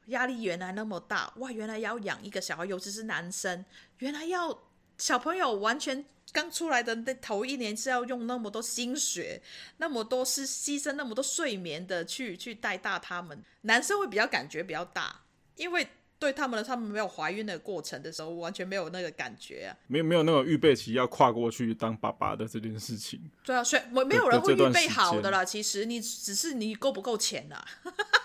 [0.08, 3.64] 压力原来那么大，哇，原来要养一个小孩，尤其是男生，
[4.00, 4.64] 原来要。
[4.98, 9.42] 小朋友完全刚出来的那头一年是要用那么多心血，
[9.78, 13.44] 那么多是牺牲那么多睡眠的去去带大他们。
[13.62, 15.22] 男生会比较感觉比较大，
[15.56, 15.88] 因为
[16.20, 23.20] 对他们的他们没有怀孕的过程的时候，完全没有那个感觉啊，没有没有那种预备期要跨过去当爸爸的这件事情。
[23.44, 25.46] 对啊，所以没有人会预备好的啦。
[25.46, 27.66] 其实你只是你够不够钱啊，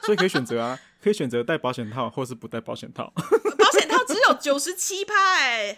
[0.04, 3.12] 所以可以选择啊，可以选择戴保险套，或是不戴保险套。
[3.74, 5.14] 保险套只有九十七趴。
[5.56, 5.76] 现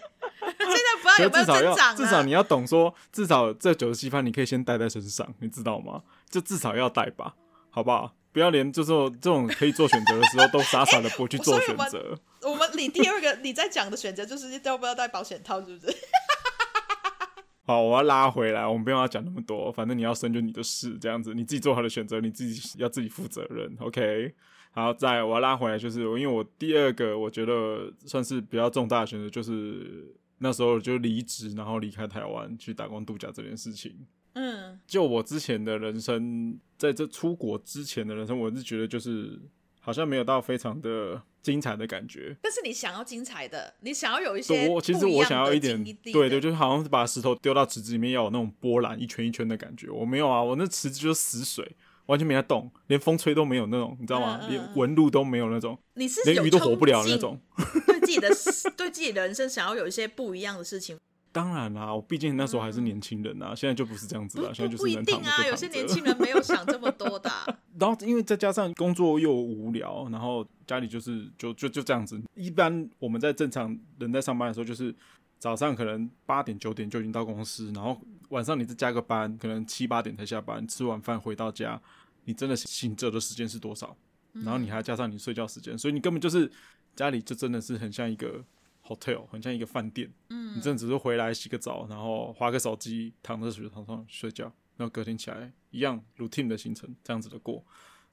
[0.59, 6.03] 在不知道有没有增长，至少你要懂说，至少这九十七趴你可以先带在身上，你知道吗？
[6.29, 7.35] 就至少要带吧，
[7.71, 8.15] 好不好？
[8.33, 11.99] 不要连就是这种可以做选择的时候都傻傻的不去做选择、
[12.43, 12.49] 欸。
[12.51, 15.97] 我们你第二个你在讲的选择就是要不要戴保险套，是不是？
[17.65, 23.75] 好，我要拉回来，我们不用要讲那么多，反正你要生就你的事，这样子你自己做好的选择，你自己要自己负责任。
[23.81, 24.35] OK，
[24.77, 30.15] 好，再我要拉回来，就是因为我第二个我觉得算是比较重大的选择，就是。
[30.39, 34.07] 那时候就离职，然后离开台湾去打工度假这件事情。
[34.35, 39.41] 嗯，就我之前的人生，在这出国之前的人生，我是觉得就是
[39.81, 42.37] 好像没有到非常的精彩的感觉。
[42.43, 49.89] 但是你想要精彩的，你想要有一些我其实我想要一点，对对，就是好像是把石头丢到池子里面，要有那种波澜一圈一圈的感觉。
[49.89, 51.75] 我没有啊，我那池子就是死水，
[52.07, 54.41] 完全没在动，连风吹都没有那种，你知道吗？
[54.49, 57.39] 连纹路都没有那种，你是连鱼都活不了那种。
[57.87, 58.29] 对自己的
[58.77, 60.97] 对自己的人生想要有一些不一样的事情，
[61.33, 64.55] 当然啦，我毕竟那时候还是年轻人啊，嗯、现在就不是这样子了。
[64.55, 64.83] 现在就是。
[64.83, 67.47] 不一定啊，有些年轻人没有想这么多的、啊。
[67.79, 72.19] 然后因为再加上工作又无聊，然后家里就是就就就这样子。
[72.35, 74.95] 一般我们在正常人在上班的时候，就是
[75.39, 81.79] 早上可能八点九点就已经到公司，然后晚上你再加个班，可能七八点才下班，吃完饭回到家，
[82.27, 83.97] 你真的醒着的时间是多少？
[84.35, 86.53] 然后你还加上你睡觉时间，所以你根本就是
[86.95, 88.45] 家里就真的是很像一个
[88.85, 90.13] hotel，很像一个饭店。
[90.29, 94.45] 嗯，你真的只是回来洗个澡，然后滑个手机，躺在水床上睡觉，
[94.77, 97.65] 然后隔天起来一样 routine 的行程这样子的过。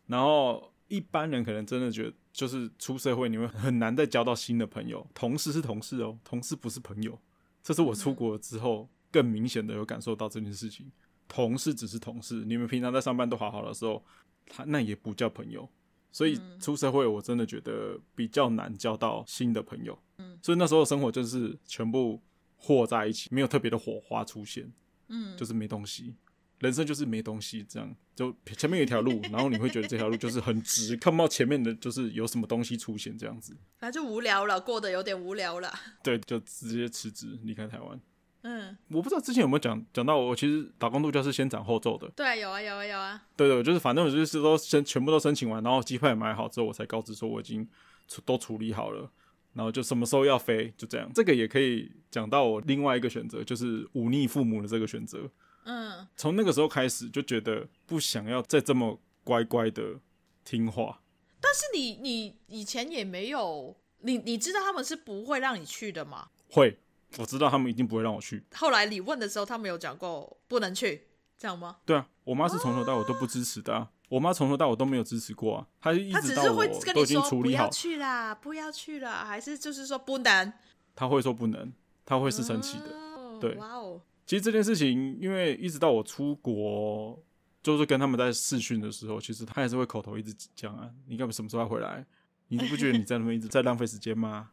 [0.07, 2.13] 然后一般人可能真的觉得。
[2.33, 5.07] 就是出社会，你会很难再交到新的朋友。
[5.13, 7.15] 同事是同事哦，同事不是朋友。
[7.61, 10.91] 这是我出国之后更明显的有感受到这件事情。
[11.33, 14.03] 同事只是同事，你们平常在上班都好好的时候，
[14.45, 15.67] 他那也不叫朋友。
[16.11, 19.97] 所以出社会，我真的觉得比较难交到新的朋友。
[20.19, 22.21] 嗯，所以那时候生活就是全部
[22.55, 24.71] 和在一起，没有特别的火花出现。
[25.07, 26.15] 嗯，就是没东西。
[26.59, 35.73] 人生就是没东西，这样就前面有一条路， 然后你会觉得这条路就是很直，看不到前面的就是有什么东西出现这样子，反正就无聊了，过得有点无聊了。
[36.03, 37.99] 对，就直接辞职离开台湾。
[38.43, 42.09] 嗯，我不知道之前有没有讲讲到我其实打工度假是先斩后奏的。
[42.15, 43.23] 对，有啊，有啊，有啊。
[43.35, 47.67] 对对，就是反正我就是都先全部都申请完，然后机票也买好之后，我才告知说我已经
[48.07, 49.09] 处都处理好了，
[49.53, 51.09] 然后就什么时候要飞，就这样。
[51.13, 55.29] 这个也可以讲到我另外一个选择，就是忤逆父母的这个选择。
[55.65, 60.01] 嗯，从那个时候开始就觉得不想要再这么乖乖的
[60.43, 60.99] 听话。
[61.39, 66.27] 但是你你以前也没有，你你知道他们是不会让你去的吗？
[66.49, 66.77] 会，
[67.17, 68.43] 我知道他们一定不会让我去。
[68.55, 71.77] 后来你问的时候，他们有讲过不能去，这样吗？
[71.85, 73.89] 对啊，我妈是从头到尾都不支持的啊。
[74.09, 75.67] 我妈从头到尾都没有支持过啊。
[75.81, 80.53] 她一直到我都已经处理好，不要去啦，不要去了，还是就是说不能。
[80.95, 81.73] 她会说不能，
[82.05, 82.95] 她会是生气的。
[82.95, 84.01] 哦、对，哇哦。
[84.25, 87.19] 其实这件事情，因为一直到我出国，
[87.61, 92.05] 就是跟他们在试训的时候，其实他还是会口头一直讲啊，你干嘛什么时候要回来？
[92.49, 94.51] 你不觉得你在那边一直 在浪费时间吗？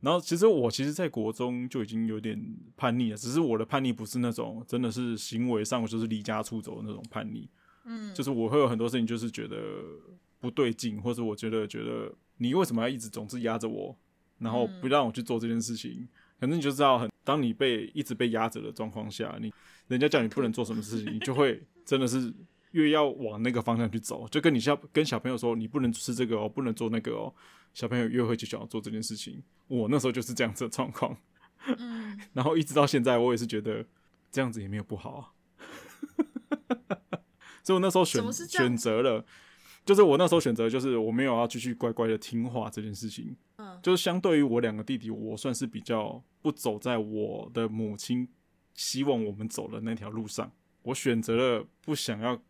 [0.00, 2.40] 然后其实我其实，在国中就已经有点
[2.76, 7.48] 叛逆了，只是我的叛逆不是那种真的是行为上就是离家出走的那种叛逆，
[7.84, 9.56] 嗯，就是我会有很多事情就是觉得
[10.38, 13.94] 不对劲，或者我觉得觉得你为什么要一直总是压着我，
[14.38, 16.08] 然后不让我去做这件事情。
[16.38, 19.52] 反正你就知道很，很当你被一直被压着的状况下，你
[19.88, 22.32] 人家叫你不能做什么事情，你就会真的是
[22.72, 24.26] 越要往那个方向去走。
[24.28, 27.34] 就跟你像跟小朋友说，你不能吃这个哦，不能做那个哦，
[27.74, 29.42] 小朋友越会就想要做这件事情。
[29.68, 31.16] 我那时候就是这样子的状况，
[31.78, 33.84] 嗯， 然后一直到现在，我也是觉得
[34.30, 35.20] 这样子也没有不好啊。
[37.62, 39.24] 所以我那时候选选择了。
[39.82, 43.34] 就是我那时候选择，就是我没有要继续乖乖的听话这件事情。
[43.56, 48.28] 嗯，就是相对于我两个弟弟，我算是比较不走在我的母亲
[48.74, 50.52] 希望我们走的那条路上。
[50.82, 52.40] 我选择了不想要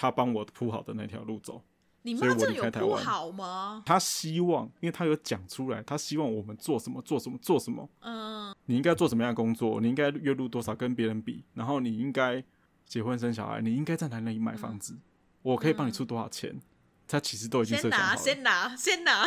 [0.00, 1.62] 他帮我铺好的那条路走。
[2.00, 3.82] 你妈这有铺好吗？
[3.84, 7.86] 他希望，因为他有讲出来，他希望我们做什么，做什么，做什么。
[8.00, 9.78] 嗯，你应该做什么样的工作？
[9.78, 11.44] 你应该月入多少跟别人比？
[11.52, 12.42] 然后你应该
[12.86, 13.60] 结婚生小孩？
[13.60, 14.94] 你应该在哪里买房子？
[14.94, 15.02] 嗯，
[15.42, 16.50] 我可以帮你出多少钱？
[16.50, 16.62] 嗯
[17.06, 18.16] 他其实都已经设想好了。
[18.16, 19.26] 先拿，先拿，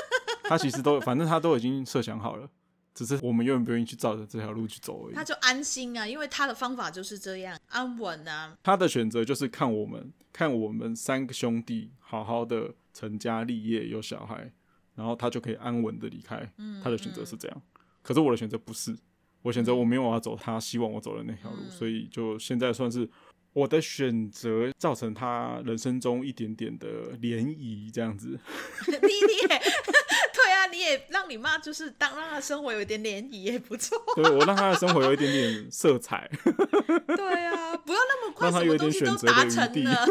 [0.48, 2.48] 他其实都，反正他都已经设想好了，
[2.94, 5.14] 只是我们愿不愿意去照着这条路去走而已。
[5.14, 8.56] 他就安心啊，因为他的方法就是这样，安稳啊。
[8.62, 14.52] 他的选择就是看我们，看我们三个兄弟好好的成家立业，有小孩，
[14.94, 16.50] 然后他就可以安稳的离开。
[16.58, 17.62] 嗯，他的选择是这样。
[18.02, 18.96] 可是我的选择不是，
[19.42, 23.08] 我选择我没有要走他希望我走的那条路，所以就现在算是。
[23.54, 28.36] 我的选择造成他人生中一点点的涟漪，这样子。
[28.88, 29.62] 你你也
[30.44, 33.98] 对啊，你也让你妈就是当让她生活有一点涟漪也不错。
[34.14, 36.30] 对，我让她的生活有一点点色彩。
[37.16, 40.06] 对啊，不要那么快，什么东西都达成了，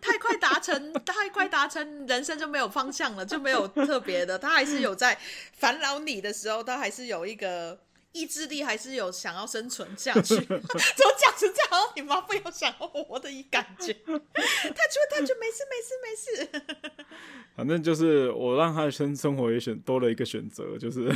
[0.00, 4.38] 太快达成，太快达成，人生就没有方向了，就没有特别的。
[4.38, 5.18] 他还是有在
[5.52, 7.78] 烦恼你的时候，他还是有一个。
[8.16, 11.92] 意志力还是有想要生存下去， 怎么讲成这样？
[11.94, 17.04] 你妈不要想要活的一感觉，他就他就没事没事没事。
[17.54, 21.14] 反正就是我让他的生生活也选多了一个选择，就是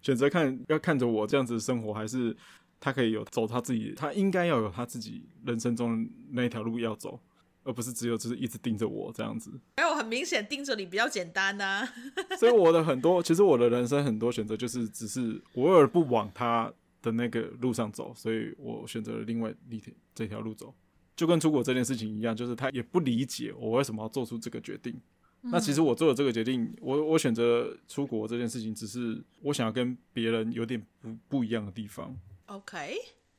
[0.00, 2.34] 选择看要看着我这样子生活，还是
[2.80, 7.20] 他可以有走他自己，他应该要有他自己人生中那一条路要走。
[7.64, 11.88] 而不是只有就是一直盯着我这样子，没有很明显盯着你比较简单呐、啊。
[12.38, 20.74] 所以我的很多，其实我的人生很多选择就是只是我而不往他的那个路上走，所以我选择了另外一条这条路走，
[21.16, 24.94] 就跟出国这件事情一样，就是他也不理解我为什么要做出这个决定。
[25.42, 32.14] 嗯、那其实我做了这个决定，我我选择出国这件事情，只是我想要跟别人有点不不一样的地方。
[32.46, 32.94] OK，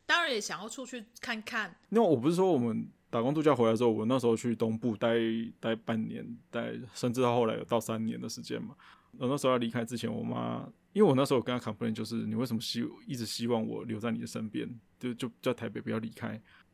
[0.05, 1.75] 当然也想要出去看看。
[1.89, 2.87] 那我不是说我们。
[3.09, 5.15] 打工度假回来之后，我那时候去东部待
[5.59, 8.75] 待半年，待甚至到后来有到三年的时间嘛。
[9.17, 16.29] 我那时候要离开之前，我妈因为我那时候跟她 complain 就是你为什么希一直希望我留在你的身边，就就在台北不要离开。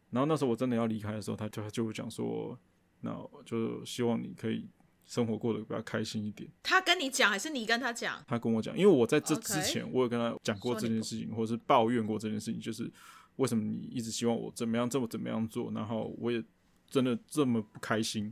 [0.10, 2.58] 然后那时候我真的要离开的时候，她就就会讲说，
[3.02, 3.16] 那
[3.46, 4.68] 就希望你可以
[5.06, 6.50] 生活过得比较开心一点。
[6.64, 8.24] 她跟你讲还是你跟她讲？
[8.28, 12.92] 她跟我讲，因为我在这之前我有跟她讲过这件事情或者是抱怨过这件事情，就是
[13.42, 16.44] 为什么你一直希望我怎么样这么怎么样做，然后我也
[16.88, 18.32] 真的这么不开心。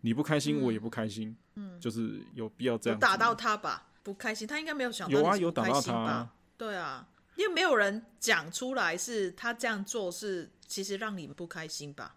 [0.00, 1.36] 你不开心，我也不开心。
[1.54, 2.98] 嗯，就是有必要这样。
[2.98, 5.18] 打到他吧，不开心，他应该没有想到。
[5.18, 6.34] 有啊，有打到他啊。
[6.56, 12.16] 对啊，因为没有人讲出来是他这样做是其实让你们不开心吧？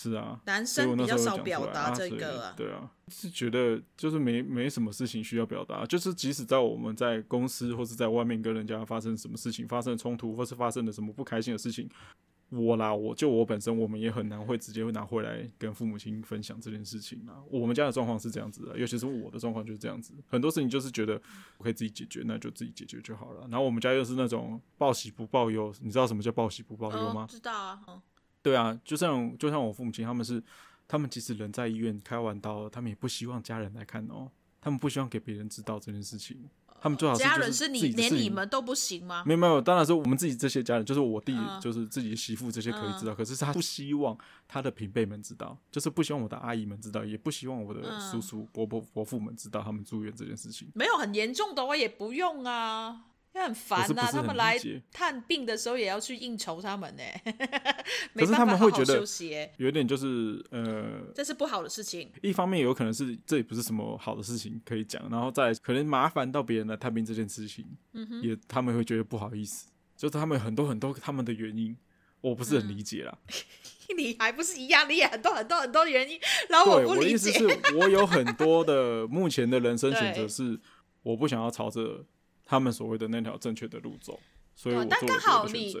[0.00, 2.54] 是啊，男生比较少表达这个啊。
[2.56, 11.90] 对啊，是觉得就是没没什么事情需要表达，就是即使在我们在公司或是在外面跟人家发生什么事情，发生冲突或是发生了什么不开心的事情。
[12.50, 17.42] 我啦，我就我本身，我们也很难会直接会拿回来跟父母亲分享这件事情啊。
[17.50, 20.14] 我们家的状况是这样子的，尤其是我的状况就是这样子。
[20.28, 21.20] 很多事情就是觉得
[21.58, 23.40] 我可以自己解决，那就自己解决就好了。
[23.50, 27.24] 然后我们家又是那种报喜不报忧，你知道什么叫报喜不报忧吗？
[27.24, 27.80] 哦，知道啊。
[27.86, 28.00] 哦，
[28.42, 30.42] 对啊，就像就像我父母亲，他们是
[30.86, 34.30] 他们即使人在医院开完刀，他们也不希望家人来看哦，
[34.60, 36.48] 他们不希望给别人知道这件事情。
[36.80, 39.24] 他们最好是，是家人是你连你们都不行吗？
[39.26, 43.12] 没有没有，当然是我们自己这些家人，就是我弟，就是自己的媳妇这些可以知道。
[43.12, 44.16] 嗯、可是他不希望
[44.46, 50.68] 他的平辈们知道，就是不希望我的阿姨们知道，也不希望我的叔叔、伯伯、伯父们知道他们住院这件事情。
[50.74, 53.06] 没有很严重的话也不用啊。
[53.34, 54.58] 很烦呐、啊，他们来
[54.90, 57.02] 探病的时候也要去应酬他们呢。
[58.14, 59.04] 可是他们会觉得
[59.58, 62.10] 有点就是呃，这是不好的事情。
[62.20, 67.64] 一方面有可能是这也不是什么好的事情可以讲，然后再可能麻烦到别人来探病这件事情，
[68.22, 71.76] 也他们会觉得不好意思，就是他们很多很多他们的原因，
[72.20, 73.16] 我不是很理解啦。
[73.28, 76.18] 嗯、 你还不是一样，你也很多很多很多原因，
[76.48, 77.30] 然后我不理解。
[77.32, 80.58] 对，我的意思是 我有很多的目前的人生选择是
[81.04, 82.04] 我不想要朝着。
[82.48, 84.18] 他们所谓的那条正确的路走，
[84.56, 84.82] 所以我。
[84.86, 85.76] 但刚好你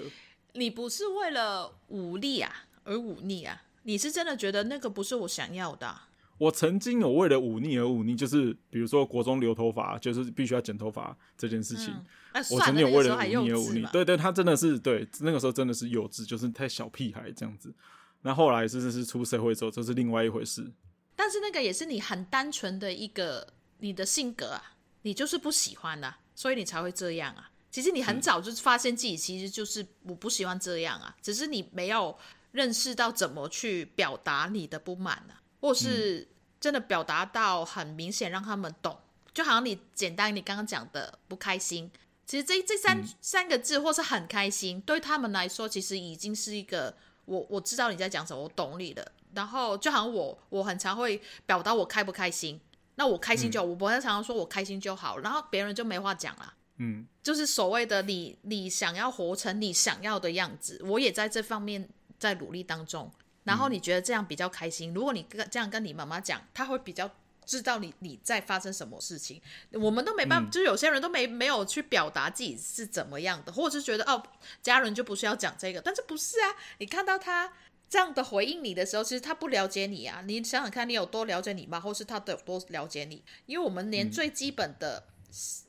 [0.52, 2.52] 你不是为了武力啊
[2.84, 6.10] 而忤逆啊，你是真的觉得那个不是我想要的啊。
[6.36, 11.88] 我曾经有为了忤逆而忤逆，就是比如说国中留头发，就是必须要剪头发这件事情。
[11.88, 17.74] 嗯啊、我曾经有为了忤逆而忤逆，对对，他真的是对那个时候真的是幼稚，就是太小屁孩这样子。
[18.22, 20.70] 那后来是是是出社会之后，这是另外一回事。
[21.16, 26.20] 但是那个也是你很单纯的一个你的性格啊，你就是不喜欢的啊。
[26.38, 27.50] 所以你才会这样啊！
[27.68, 32.16] 其实你很早就发现自己其实就是我不喜欢这样啊，只是你没有
[32.52, 36.28] 认识到怎么去表达你的不满啊，或是
[36.60, 38.96] 真的表达到很明显让他们懂。
[39.34, 41.90] 就好像你简单你刚刚讲的不开心，
[42.24, 49.10] 其实这这三三个字或是很开心，对他们来说其实已经是一个我我知道你在讲什么，我懂你的。
[49.34, 52.60] 然后就好像我我很常会表达我开不开心。
[52.98, 56.52] 那我开心就好，嗯，我不会常常说我开心就好，然后别人就没话讲了。
[56.78, 61.88] 嗯，就是所谓的你，你想要活成你想要的样子，我也在这方面
[62.18, 63.08] 在努力当中。
[63.44, 67.08] 然后你觉得这样比较开心，嗯，如果你跟这样跟你妈妈讲，她会比较
[67.46, 69.40] 知道你你在发生什么事情。
[69.74, 74.20] 我们都没办法，嗯，就是有些人都没没有去表达自己是怎么样的，或者是觉得哦，
[74.60, 76.50] 家人就不需要讲这个，但是不是啊？
[76.78, 77.52] 你看到他。
[77.88, 80.22] 这样的回应你的时候，其实他不了解你啊！
[80.26, 81.80] 你想想看，你有多了解你吗？
[81.80, 83.22] 或是他有多了解你？
[83.46, 85.04] 因为我们连最基本的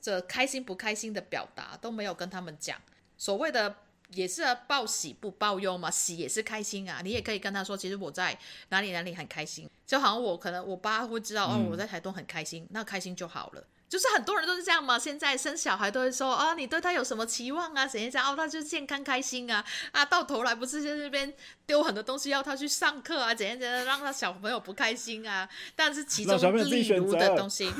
[0.01, 2.77] 这开心不开心的表达都没有跟他们讲。
[3.17, 3.75] 所谓的
[4.11, 7.01] 也是报喜不报忧嘛，喜也是开心啊。
[7.03, 8.37] 你也可以跟他说，其实我在
[8.69, 13.63] 哪里哪里很开心，就好像我可能我爸会知道哦，我在台东很开心，那开心就好了。
[13.89, 17.87] 就是很多人都是这样嘛，现在生小孩都会说啊，你对他有什么期望啊？
[17.87, 21.33] 怎样怎样哦，他就健康开心啊啊，到头来不是在这边
[21.65, 23.33] 丢很多东西要他去上课啊？
[23.33, 25.49] 怎样怎样让他小朋友不开心啊？
[25.75, 26.37] 但是其中
[26.69, 27.73] 例如的东西，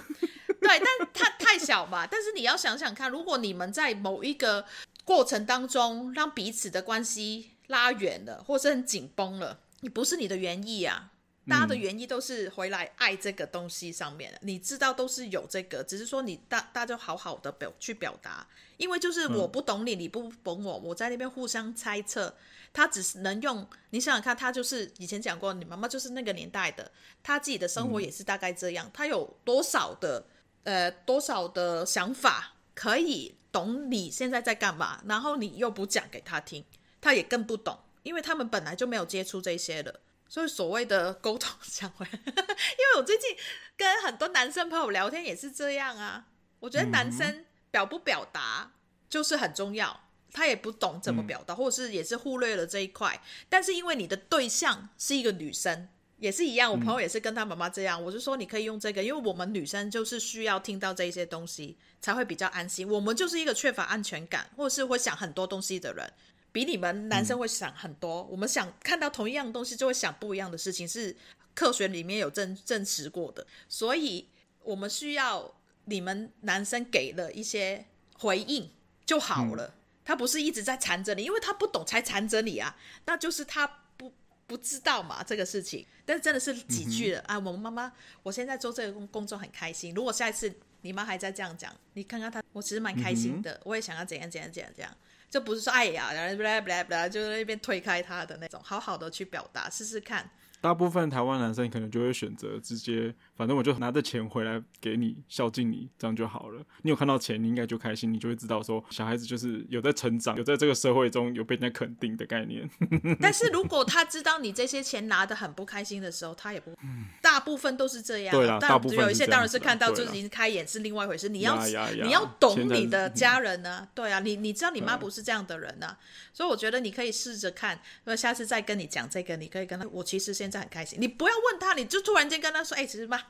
[0.59, 2.07] 对，但他太小嘛。
[2.07, 4.65] 但是你要想想看，如果你们在某一个
[5.03, 11.11] 过程当中让彼此的关系拉远了，或是很紧绷了，你不是你的原意啊。
[11.49, 18.47] 大家的原因都是回来爱这个东西上面，你知道都是有这个，只是说你大大家好好的表去表达，
[18.77, 22.33] 因为就是我不懂你，你不懂我，我在那边互相猜测，
[22.71, 26.91] 他只是能用你想想看，他就是以前讲过，你妈妈就是那个年代的，
[27.23, 30.23] 他自己的生活也是大概这样，他有多少的
[30.63, 36.63] 呃多少的想法可以懂你现在在干嘛，然后你又不讲给他听，
[37.01, 39.99] 他也更不懂，因为他们本来就没有接触这些的。
[40.29, 43.35] 所以所谓的沟通讲回来， 因为我最近
[43.75, 46.27] 跟很多男生朋友聊天也是这样啊。
[46.59, 48.73] 我觉得男生表不表达
[49.09, 53.19] 就是很重要，他也不懂怎么表达，或者是也是忽略了这一块。
[53.49, 62.87] 但是因为你的对象是一个女生，也是一样，我朋友也是跟他妈妈这样，嗯、我就说你可以用这个，因为我们女生就是需要听到这些东西才会比较安心。
[62.87, 66.13] 我们就是一个缺乏安全感，或者是会想很多东西的人，
[66.51, 68.21] 比你们男生会想很多。
[68.21, 71.15] 嗯、我们想看到同一样东西，就会想不一样的事情，是
[71.53, 73.45] 科学里面有证证实过的。
[73.67, 74.27] 所以
[74.63, 75.53] 我们需要
[75.85, 77.85] 你们男生给了一些
[78.17, 78.69] 回应
[79.05, 79.65] 就好了。
[79.65, 79.73] 嗯、
[80.05, 82.75] 他不是一直在缠着你，因为他不懂才缠着你啊，
[83.05, 83.67] 那就是他。
[83.97, 84.13] 不
[84.47, 87.35] 不知道嘛，这个事情，但是真的是几句了、嗯、啊！
[87.35, 87.93] 我们妈妈，
[88.23, 89.93] 我现在做这个工工作很开心。
[89.93, 93.53] 如果下一次你妈还在这样讲，你看看她，我其实蛮开心的。
[93.53, 94.97] 嗯、我也想要怎样怎样怎样怎样，
[95.29, 100.29] 就不是说哎呀，然后不啦不啦不啦，就那边推开他的那种，好好的去表达，试试看。
[100.61, 106.61] 大部分台湾男生可能就会选择直接，反正我就拿着钱回来给你孝敬你，这样就好了。
[106.81, 112.69] 你有看到钱，你应该就开心，你就会知道说小孩子就是有在成长，有在这个社会中有被人家肯定的概念。
[113.21, 116.75] 但是如果他知道你这些钱拿的很不开心的时候，他也不，
[117.21, 118.35] 大部分都是这样。
[118.35, 121.29] 对啦，但大部分有一些当然是看到就是已经开眼是另外一回事。
[121.29, 121.57] 你要
[122.03, 125.97] 你要懂你的家人呢、啊，对啊，你你知道你妈不是这样的人呢、啊，
[126.33, 131.29] 所以我觉得你可以试着看，那下次再跟你讲这个，你可以跟他，我其实现在很开心，你不。
[131.29, 133.21] 不要问他，你就突然间跟他说：“哎、欸，其实妈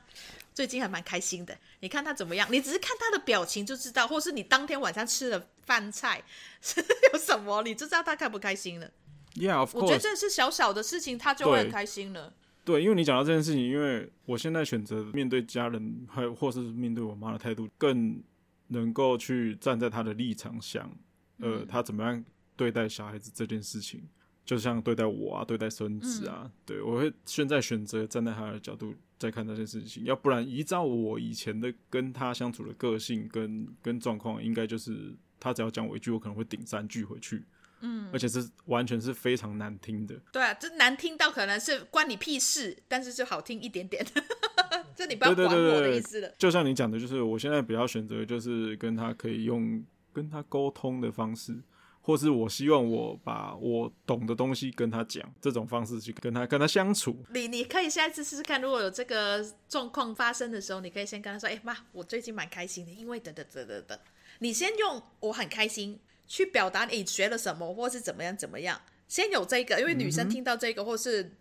[0.52, 2.46] 最近还蛮开心的，你看他怎么样？
[2.50, 6.22] 你只是看他的表情就知道，或是你当天晚上吃的饭菜
[6.60, 8.90] 是有什么，你就知道他开不开心了。”
[9.34, 9.70] Course。
[9.74, 12.32] 我觉得这是小小的事情，他就会很开心了。
[12.64, 18.22] 对，因为你讲到这件事情，因为我现在选择面对家人，还或是面对我妈的态度，更
[18.68, 20.90] 能够去站在他的立场想，
[21.38, 22.22] 呃，他怎么样
[22.56, 24.02] 对待小孩子这件事情。
[24.44, 37.44] 就像对待我啊，对待孙子啊，嗯、对，我会现在选择站在他的角度再看这件事情，要不然依照我以前的跟他相处的个性跟跟状况，应该就是他只要讲我一句，我可能会顶三句回去，
[37.82, 44.02] 嗯，而且是完全是非常难听的，对啊，这难听到可能是关你屁事，但是就好听一点点，
[44.96, 46.34] 这你不要管我的意思了。
[46.38, 51.60] 就像你讲的，就是我现在比较选择就是跟他可以用跟他沟通的方式。
[52.02, 57.16] 或是我希望我把我懂的东西跟他讲，这种方式去跟他跟他相处。
[57.32, 63.98] 你你可以下一次试试看，如果有这个状况发生的时候，你可以先跟他说：“哎、欸、妈，我最近蛮开心的，因为等等等等等。”
[64.40, 68.80] 你先用我很开心去表达你学了什么，或是怎么样怎么样。
[69.06, 71.36] 先有这个，因为女生听到这个，或是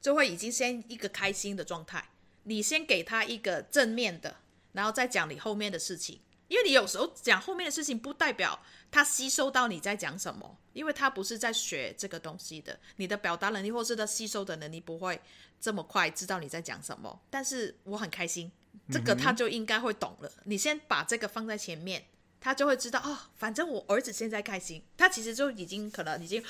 [0.00, 2.04] 就会已经先一个开心的状态。
[2.42, 4.36] 你先给他一个正面的，
[4.72, 6.18] 然后再讲你后面的事情。
[6.50, 12.76] 因为你有时候讲后面的事情，不代表他吸收到你在讲什么，因为他不是在学这个东西的。
[12.96, 15.20] 你的表达能力或是他吸收的能力不会
[15.60, 17.20] 这么快知道你在讲什么。
[17.30, 18.50] 但是我很开心，
[18.90, 20.32] 这个他就应该会懂了。
[20.44, 22.04] 你先把这个放在前面，
[22.40, 26.42] 他就会知道哦，反正我儿子现在开心，他其实就已经可能已经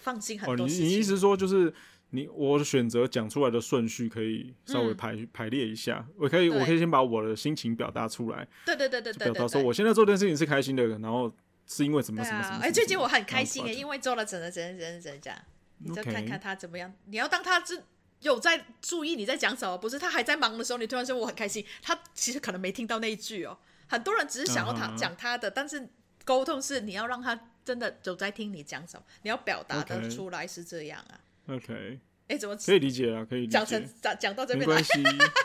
[0.00, 0.84] 放心很多事情。
[0.86, 1.74] 你你意思说就是？
[2.10, 11.32] 你我的选择讲出来的顺序可以稍微排、嗯、排列一下，我可以我可以先把我的心情表达出来，对对对对对，表达说我现在做这件事情是开心的，然后
[11.66, 12.58] 是因为什么什么什么。
[12.58, 15.36] 哎、啊，最近我很开心耶，因为做了怎么怎么怎么怎么讲，
[15.78, 16.92] 你就看看他怎么样。
[17.06, 17.80] 你要当他是
[18.20, 23.56] 有在注意你在讲什么，不是他还在忙的时候，你突然说我很开心，他其实可能没听到那一句哦。
[23.86, 25.18] 很多人只是想要他讲、uh huh.
[25.18, 25.88] 他的，但是
[26.24, 31.18] 沟通是你要让他真的有在听你讲什么，你要表达的出来是这样啊。
[31.50, 31.98] OK.
[32.28, 33.26] 哎，怎么可以理解啊？
[33.28, 33.46] 可以。
[33.46, 35.00] 讲成讲讲到这边没关系，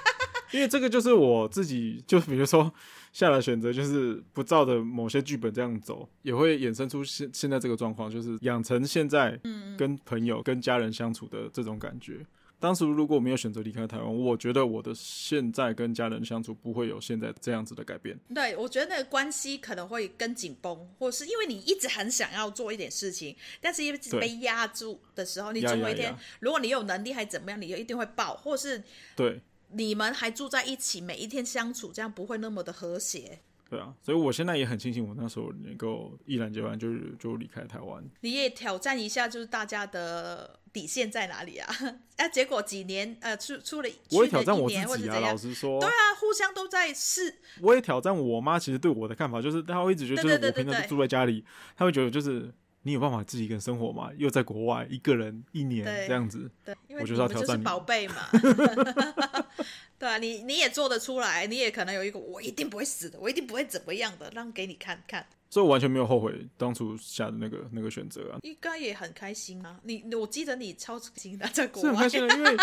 [0.53, 2.72] 因为这个就是我自己，就比如说
[3.12, 9.39] 下来选择，就是不照着某些剧本这样走，也会衍生出现现在这个状况，就是养成现在
[9.78, 12.26] 跟朋友、跟家人相处的这种感觉。
[12.60, 18.18] 当时如果我没有选择离开台湾，我觉得我的现在跟家人相处不会有现在这样子的改变。
[18.34, 28.84] 对，我觉得那个关系可能会更紧绷，或是因为你一直很想要做一点事情，但是因为被压住的时候，你总有一天，如果你有能力还怎么样，你就一定会爆，或是
[29.16, 29.39] 对
[29.72, 33.39] 你们还住在一起，每一天相处，这样不会那么的和谐。
[33.76, 38.03] 对啊，所以我现在也很庆幸，我那时候能够毅然决然就是就离开台湾。
[38.21, 41.76] 你也挑战一下，就是大家的底线在哪里啊？
[42.17, 45.19] 哎、 啊，结果几年呃出出了，我也挑战我自己啊。
[45.19, 47.36] 老实说，对啊，互相都在试。
[47.61, 51.43] 我也挑战我妈，其实对我的看法就是，她会一直觉得，就是我平常就住在家里，
[51.76, 52.53] 她会觉得就是。
[52.86, 54.11] 你有办法自己一个人生活吗？
[54.15, 58.29] 又在国外一个人一年这样子，对，因为我就是要挑战你，宝贝嘛。
[59.97, 65.25] 对啊，你你也做得出来，你也可能有一个我一定不会死的，我一定不会怎么样的，让给你看看。
[65.49, 68.38] 所以我完全没有后悔当初下的那个那个选择啊。
[68.43, 72.57] 应该也很开心啊，你我记得你超开心的在国外，是很开心的，因为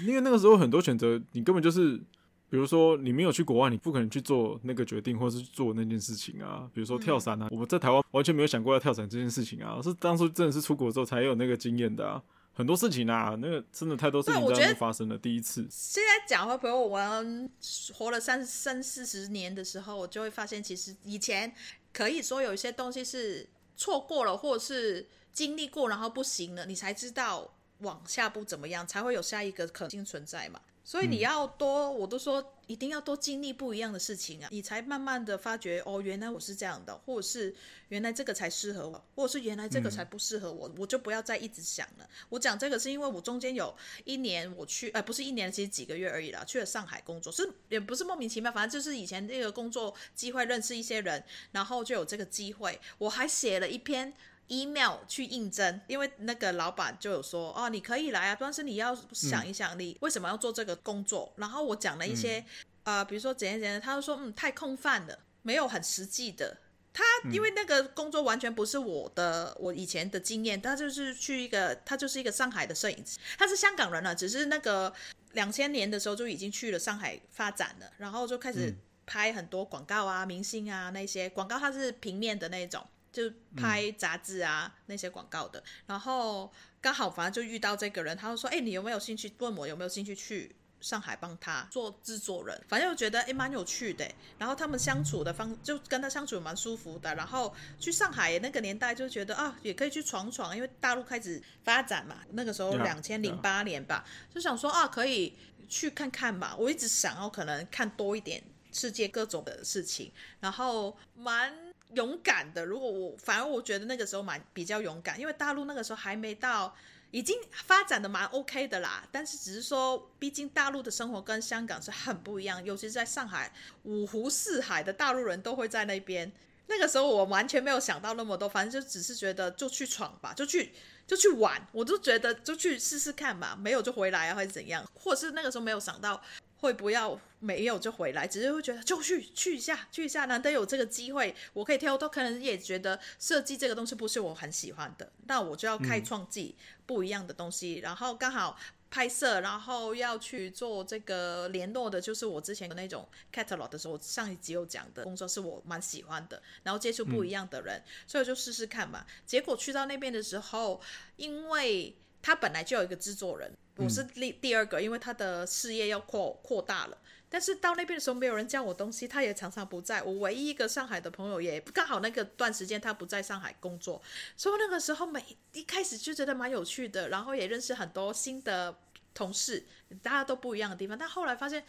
[0.08, 2.00] 因为那个时候很多选择，你根本就是。
[2.48, 6.70] 比如说，你没有去国外，你不可能去做那个决定，或是做那件事情啊。
[6.72, 12.22] 比如说跳伞啊，嗯、我们在台湾完全没有想过要跳伞这件事情啊，是当初真的是出国之后才有那个经验的啊。
[12.52, 15.18] 很多事情啊，那个真的太多事情在发生了。
[15.18, 17.50] 第一次，现在讲话，比如我们
[17.92, 21.52] 活了三三四十年的时候，我就会发现，其实以前
[21.92, 27.46] 可以说有一些东西是错过了，或者是经历过，然后不行了，你才知道
[27.80, 30.58] 往下步怎么样，才会有下一个可能性存在嘛。
[30.86, 37.52] 所以你要多，我都说一定要多经历不一样的事情啊，你才慢慢的发觉哦，原来我是这样的，或者是
[37.88, 42.08] 原来这个才适合我，或者是原来这个才不适合我，我就不要再一直想了。
[42.28, 54.14] 我讲这个是因为我中间有一年我去，呃，不是一年，其实几个月而已啦，去了上海工作，是也不是莫名其妙，反正就是以前那个工作机会认识一些人，然后就有这个机会，我还写了一篇。
[54.48, 61.32] Email 去应征，因为那个老板就有说哦，你可以来啊，但是你要想一想，你为什么要做这个工作？
[61.36, 62.44] 嗯、然后我讲了一些，
[62.84, 66.58] 呃，比如说怎样怎样，他就说嗯，太空泛了，没有很实际的。
[66.92, 74.90] 他因为那个工作完全不是我的，我以前的经验，他就是去一个，他就是一个上海的摄影师，他是香港人了，只是那个
[75.32, 78.74] 两千年的时候就已经去了上海发展了，然后就开始
[79.04, 82.82] 拍很多广告啊、明星啊那些广告，他是平面的那种。
[83.16, 86.52] 就拍杂志啊、嗯、那些广告的，然后
[86.82, 89.32] 刚好反正就遇到这个人，他就说：“哎、欸，你有没有兴趣？
[89.38, 92.62] 问我有没有兴趣去上海帮他做制作人？
[92.68, 94.06] 反正我觉得哎蛮有趣的。
[94.36, 97.14] 然后他们相处的方就跟他相处蛮舒服的。
[97.14, 102.18] 然后去上海那个年代就觉得啊，也可以去闯闯，因为大陆开始发展嘛。
[102.32, 104.04] 那个时候两千零八年吧，
[104.34, 105.34] 就想说啊，可以
[105.66, 106.54] 去看看吧。
[106.58, 111.54] 我一直想要可能看多一点世界各种的事情，然后蛮。”
[111.94, 116.74] 勇敢的，如果我反而我觉得那个时候蛮比较勇敢，因为大陆那个时候还没到，
[117.10, 119.06] 已经发展的蛮 OK 的啦。
[119.12, 123.52] 但是只是说，毕竟大陆的生活跟香港是很不一样，尤其是在上海，
[123.84, 126.30] 五湖四海的大陆人都会在那边。
[126.68, 130.72] 那个时候我完全没有想到那么多，反正就只是觉得就去闯吧，就去
[131.06, 136.20] 就去玩，我就觉得就去试试看吧，没有就回来啊，或者怎样，或者是那个时候没有想到。
[136.58, 141.96] 会不要没有就回来，只是会觉得就去去一下去一下，难得有这个机会，我可以跳。
[141.96, 146.54] 都可能也觉得设计这个东西不是我很喜欢的，那我就要开创自己
[146.84, 147.80] 不一样的东西。
[147.80, 148.58] 嗯、然后刚好
[148.90, 156.42] 拍摄，然后要去做这个联络的，就是我之前的那种 catalog 的时候，上一集有讲的工作是我蛮喜欢的。
[156.62, 159.06] 然后接触不一样的人，嗯、所以就试试看嘛。
[159.24, 160.80] 结果去到那边的时候，
[161.16, 163.50] 因为他本来就有一个制作人。
[163.76, 166.96] 我是第第二个，因为他的事业要扩扩大了。
[167.28, 170.02] 但是到那边的时候，没有人教我东西，他也常常不在。
[170.02, 174.00] 我唯一一个上海的朋友也刚好那个段时间他不在上海工作，
[174.36, 175.22] 所以那个时候每
[175.52, 178.78] 一开始就觉得蛮有趣的，然后也认识很多新的
[179.12, 179.66] 同事，
[180.02, 180.96] 大家都不一样的地方。
[180.96, 181.64] 但后来发现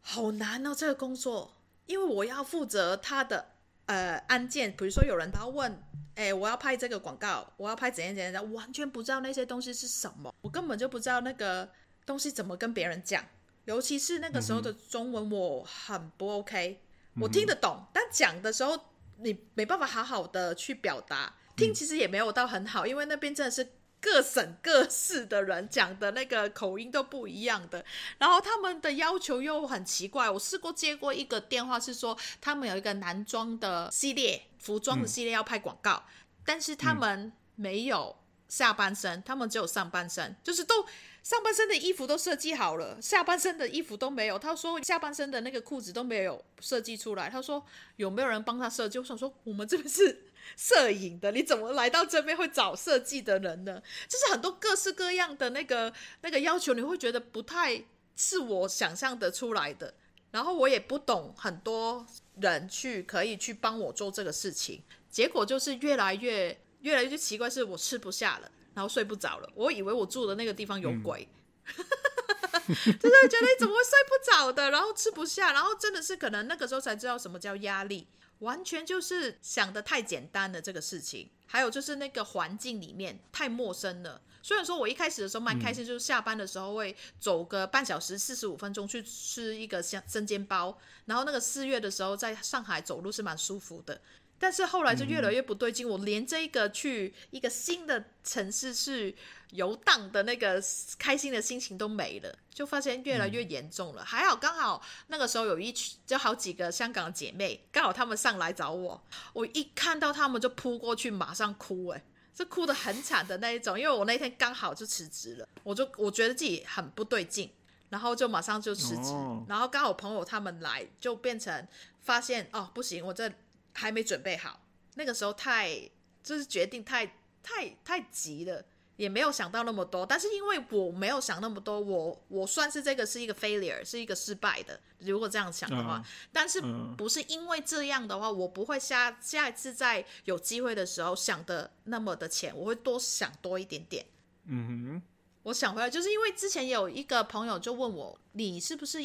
[0.00, 1.54] 好难哦，这个工作，
[1.86, 3.50] 因为我要负责他的
[3.90, 5.82] 呃案件，比如说有人他问。
[6.16, 11.66] 哎、欸，我要拍这个广告，我要拍怎样怎样怎样，完全不知道那些东西是什么，我根本就不知道那个
[12.04, 13.24] 东西怎么跟别人讲，
[13.64, 16.82] 尤其是那个时候的中文我很不 OK，
[17.18, 18.78] 我听得懂，但讲的时候
[19.16, 23.66] 你没办法好好的去表达，听其实也没有到很好，因为那边真的是。
[24.00, 27.84] 各省各市的人讲的那个口音都不一样的，
[28.18, 30.30] 然后他们的要求又很奇怪。
[30.30, 38.16] 我试过接过一个电话，是说他们有一个男装的系列、服装的系列要拍广告，嗯、但是他们没有
[38.48, 40.86] 下半身，他们只有上半身，就是都
[41.22, 44.38] 上半身的衣服都设计好了，下半身的衣服都没有。
[44.38, 47.28] 他说下半身的那个裤子都没有设计出来。
[47.28, 47.62] 他说
[47.96, 48.98] 有没有人帮他设计？
[48.98, 50.29] 我想说我们这边是。
[50.56, 53.82] 摄影的，你怎么来到这边会找设计的人呢？
[54.08, 57.84] 就是很多各式各样的那个那个要求，你会觉得不太
[58.16, 59.94] 是我想象的出来的。
[60.30, 64.80] 然后我也不懂很多人去可以去帮我做这个事情，
[65.10, 69.50] 结果就是越来越越来越奇怪，是我吃不下了，然后睡不着了。
[69.56, 71.28] 我以为我住的那个地方有鬼，
[71.66, 71.74] 嗯、
[73.00, 78.06] 就是觉得你怎么会睡不着的，然后吃不下，然后真的是可能那个时候才知道什么叫压力。
[78.40, 84.20] 完全就是想的太简单了这个事情，还有就是那个环境里面太陌生了。
[84.42, 94.00] 虽然说我一开始的时候蛮开心，就是下班的时候会走个半小时四十五分钟去吃一个香生煎包，然后那个四月的时候在上海走路是蛮舒服的。
[94.42, 99.14] 但是后来就越来越不对劲，我连这个去一个新的城市去
[99.50, 100.58] 游荡的那个
[100.98, 104.02] 开心的心情都没了，就发现越来越严重了。
[104.02, 112.02] 还好刚好那个时候有一群就好几个香港的姐妹，刚好她们上来找我，我一看到她们就扑过去，马上哭，哎，
[112.34, 113.78] 是哭得很惨的那一种。
[113.78, 117.50] 因为我那天刚好就辞职了，我就我觉得自己很不对劲，
[117.90, 119.12] 然后就马上就辞职，
[119.46, 121.68] 然后刚好朋友他们来，就变成
[122.00, 123.30] 发现哦不行，我这。
[123.72, 124.60] 还没准备好，
[124.94, 125.90] 那个时候太
[126.22, 127.06] 就是决定太
[127.42, 128.64] 太太急了，
[128.96, 130.04] 也没有想到那么多。
[130.04, 134.78] 但是因为我没有想那么多，我我算是这个是一个 failure，是一个失败的。
[134.98, 136.60] 如果这样想的话，嗯、但是
[136.96, 144.04] 不是因为这样的话，我不会下下一次在有机会的时候想的那么的浅，我会多想多一点点。
[144.44, 145.02] 嗯哼，
[145.44, 148.98] 我想回来，就是因为之前有一个朋友就问我，你是不是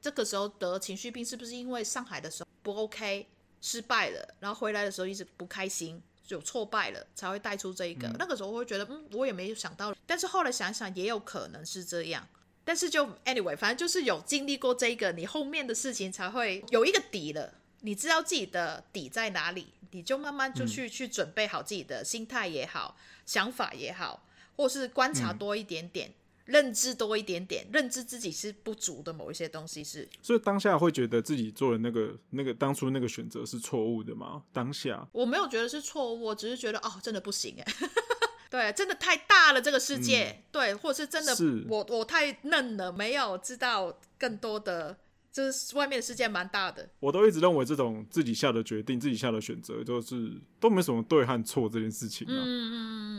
[0.00, 1.22] 这个时候得情绪病？
[1.22, 3.26] 是不是因为上海的时候不 OK，
[3.62, 8.06] 失败了，然后回来的时候一直不开心，有挫败了，才会带出这一个。
[8.08, 12.28] 嗯、那个时候我会觉得，嗯，我也没有想到，但是后来想想，也有可能是这样。
[12.64, 17.54] 但是就 anyway，反正就是有经历过这个，你后面的事情才会有一个底了。
[17.80, 24.26] 你知道自己的底在哪里，你就慢慢就去、嗯、去准备好自己的心态也好，想法也好。
[24.54, 30.08] 或是观察多一点点，嗯、认知多一点点，认知自己是不足的某一些东西是。
[30.20, 34.42] 所以当下会觉得自己做的那个那个当初那个选择是错误的吗？
[34.52, 37.72] 当下我没有觉得是错误，我只是觉得哦，真的不行哎，
[38.50, 44.96] 对，真的太大了这个世界，嗯、对，或是真的是我我太嫩了，没有知道更多的。
[45.32, 50.30] 就是外面的世界蛮大的，我都一直认为这种自己下的决定、自己下的选择，就是
[50.60, 52.34] 都没什么对和错这件事情啊。
[52.36, 52.72] 嗯嗯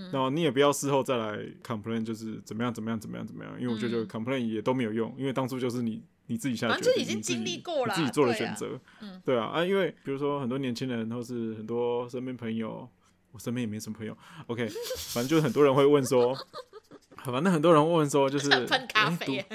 [0.07, 0.11] 嗯。
[0.11, 8.79] 然后你也不要事后再来 complain，就是怎么样怎么样怎么样怎么样，因为我觉得 complain 也都没有用，因为当初就是你你自己下的决定，反正已经经历过了，自己做的选择。
[9.01, 12.87] 嗯，对啊啊，因为比如说很多年轻人，或是很多身边朋友，
[13.31, 14.15] 我身边也没什么朋友。
[14.45, 14.69] OK，
[15.13, 16.37] 反正就是很多人会问说。
[17.31, 19.45] 反正很多人问说，就是喷咖啡、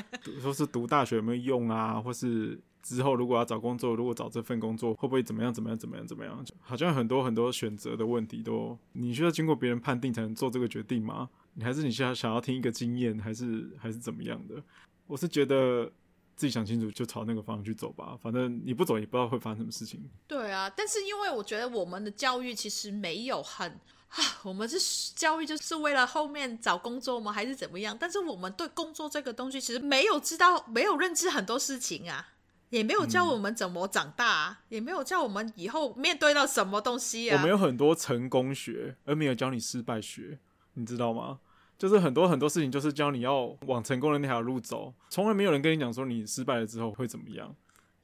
[0.40, 2.00] 说是读大学有没有用啊？
[2.00, 5.52] 或是之后如果要找工作，如果找这份工作会不会怎么样？
[5.52, 5.78] 怎么样？
[5.78, 6.06] 怎么样？
[6.06, 6.44] 怎么样？
[6.60, 11.28] 好像很多很多选择的问题都，你需要经过别人判定才能做这个决定吗？
[11.54, 14.62] 你还是你需要想要听一个经验，还是还是怎么样的？
[15.06, 15.90] 我是觉得
[16.36, 18.16] 自己想清楚就朝那个方向去走吧。
[18.22, 20.08] 反正你不走也不知道会发生什么事情。
[20.26, 23.78] 对啊，但是因为我觉得我们的教育其实没有很。
[24.08, 27.32] 啊， 我们是教育，就是为了后面找工作吗？
[27.32, 27.96] 还是怎么样？
[27.98, 32.28] 但是我们对工作这个东西，其实没有知道，没有认知很多事情啊，
[32.70, 37.36] 也没有教我们怎么长大，也没有教我们以后面对到什么东西啊。
[37.36, 40.38] 我们有很多成功学，而没有教你失败学，
[40.74, 41.40] 你知道吗？
[41.78, 47.54] 就是很多很多事情，就是教你要往成功的那条路走，从来没有人跟你讲说你失败了之后会怎么样，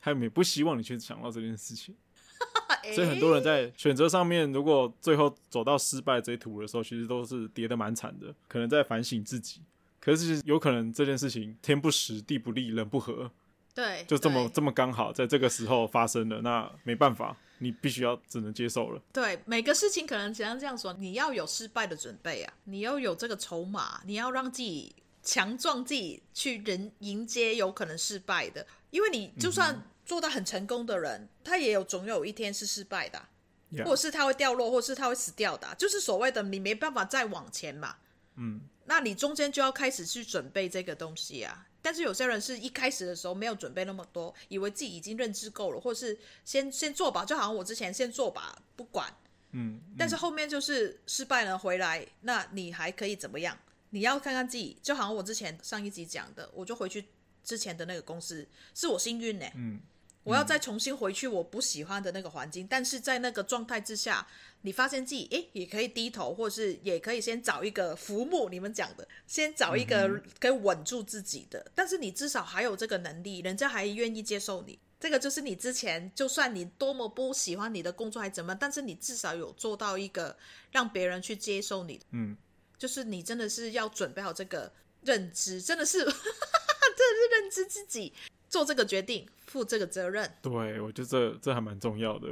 [0.00, 1.96] 他们也不希望你去想到这件事情。
[2.92, 9.60] 所以很多人在选择上面，如果最后走到失败这一途的时候，其实都是跌得蛮惨的，可能在反省自己。
[10.00, 13.30] 可是有可能这件事情天不时、地不利、人不和，
[13.74, 19.00] 对，就这么这么刚好在这个时候发生了，那没办法，你必须要只能接受了。
[19.12, 29.82] 对，每个事情可能只能这样说，你要有失败的准备啊，你要有这个筹码，你要让自己强壮自己去人迎接有可能失败的，因为你就算、嗯。
[30.04, 33.26] 做到很成功的人，他也有总有一天是失败的
[33.72, 33.84] ，Yeah.
[33.84, 37.96] 或者是他会掉落，或者是他会死掉的，就是所谓的你没办法再往前嘛。
[38.36, 41.66] 嗯，那你中间就要开始去准备这个东西啊。
[41.80, 49.14] 但是有些人是一开始的时候没有准备那么多，以为自己已经认知够了，或是先先做吧，就好像我之前先做吧，不管。
[49.52, 53.58] 嗯，嗯，但是后面就是失败了回来，那你还可以怎么样？
[53.90, 57.04] 你要看看自己，就好像我之前上一集讲的，我就回去
[57.44, 59.52] 之前的那个公司，是我幸运呢、欸。
[59.54, 59.80] 嗯。
[60.24, 64.26] 我要再重新回去我不喜欢的那个环境，嗯、但是在那个状态之下，
[64.62, 71.60] 你发现自己诶也可以低头，或是也可以先找一个浮木，你们讲的，先找一个可以稳住自己的。
[71.60, 74.78] 嗯、但是你至少还有这个能力，人家还愿意接受你。
[74.98, 80.34] 这个就是你之前，就算你多么不喜欢你的工作还怎么，但是你至少有做到一个
[80.72, 82.00] 让别人去接受你。
[82.12, 82.34] 嗯，
[82.78, 84.72] 就是你真的是要准备好这个
[85.02, 88.14] 认知，真的是， 真的是认知自己。
[88.54, 90.30] 做这个决定，负这个责任。
[90.40, 92.28] 对，我觉得这这还蛮重要的，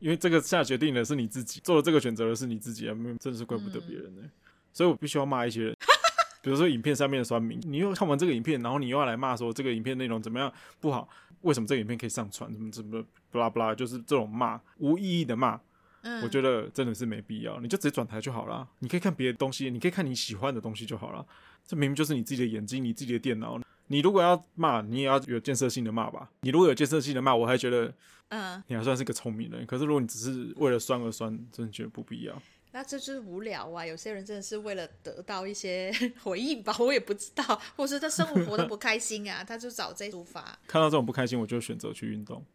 [0.00, 4.20] 因为这个下决定的是你自己，做了这个选择的是你自己啊，真的是怪不得别人呢。
[4.24, 4.30] 嗯、
[4.72, 5.76] 所以我必须要骂一些人，
[6.42, 11.08] 比如说影片上面的酸民，你又看完这个影片，然后你又要来骂说这个影片内容怎么样不好，
[11.42, 15.56] 为什么这个影片可以上传，怎么怎么不拉不拉，就是这种骂无意义的骂，
[16.02, 21.24] 嗯、我觉得真的是没必要，你就直接转台就好了，你可以看别的东西，你可以看你喜欢的东西就好了，
[21.64, 23.56] 这明明就是你自己的眼睛，你自己的电脑。
[23.92, 26.30] 你如果要骂，你也要有建设性的骂吧。
[26.42, 27.92] 你如果有建设性的骂，我还觉得，
[28.28, 29.66] 嗯，你还算是个聪明人。
[29.66, 32.40] 可是如果你只是为了酸而酸，真的觉得不必要。
[32.70, 33.84] 那这就是无聊啊！
[33.84, 40.56] 有些人真的是为了得到一些回应吧，我也不知道，或是他生活活得不开心啊，他就找这出发。
[40.68, 42.46] 看到这种不开心，我就选择去运动。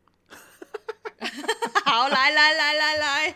[1.88, 3.36] 好，来来来来来，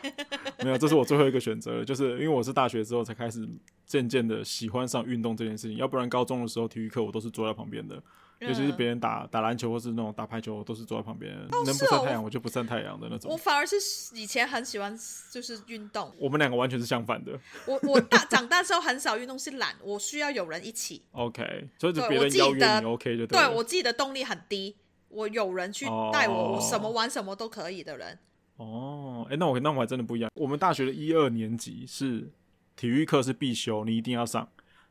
[0.65, 3.47] 没有，这是我最后一个选择，就是因为我是大学之后才开始
[3.85, 8.01] 渐渐的喜欢上运动这件事情，要不然高中的时候体育课我都是坐在旁边的，
[8.39, 11.31] 尤其是别人打打篮球或是那种打排球，我都是坐在旁边，
[11.63, 13.31] 能不晒太阳我就不晒太阳的那种。
[13.31, 13.75] 我反而是
[14.15, 14.97] 以前很喜欢
[15.31, 16.11] 就是运动。
[16.17, 17.39] 我们两个完全是相反的。
[17.67, 21.03] 我我大长大之后很少运动，是懒，我需要有人一起。
[21.11, 23.39] OK，所以就别人邀约你 OK 就对。
[23.39, 24.75] 对，我自己的动力很低，
[25.09, 26.55] 我有人去带我，oh.
[26.55, 28.17] 我什么玩什么都可以的人。
[28.59, 30.29] 哦，哎，那我那我还真的不一样。
[30.35, 32.29] 我们大学的一二年级是
[32.75, 34.47] 体育课是必修，你一定要上。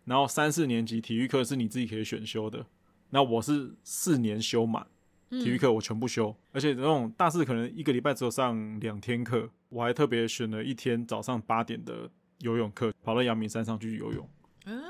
[0.07, 2.65] 然后三四年级体育课是你自己可以选修的。
[3.11, 4.87] 那我是四年修满
[5.29, 14.27] 体育课，我全部修，嗯、而且那种大四可能一个礼拜只有上两天课，我还特别选了一天早上八点的游泳课，跑到阳明山上去游泳。
[14.65, 14.83] 嗯，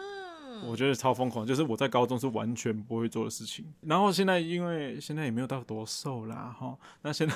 [0.66, 3.64] 我觉得超疯狂，就是我在高中是完全不会做的事情。
[3.82, 7.34] 然后现在因为现在也没有到多瘦啦，哈，那现在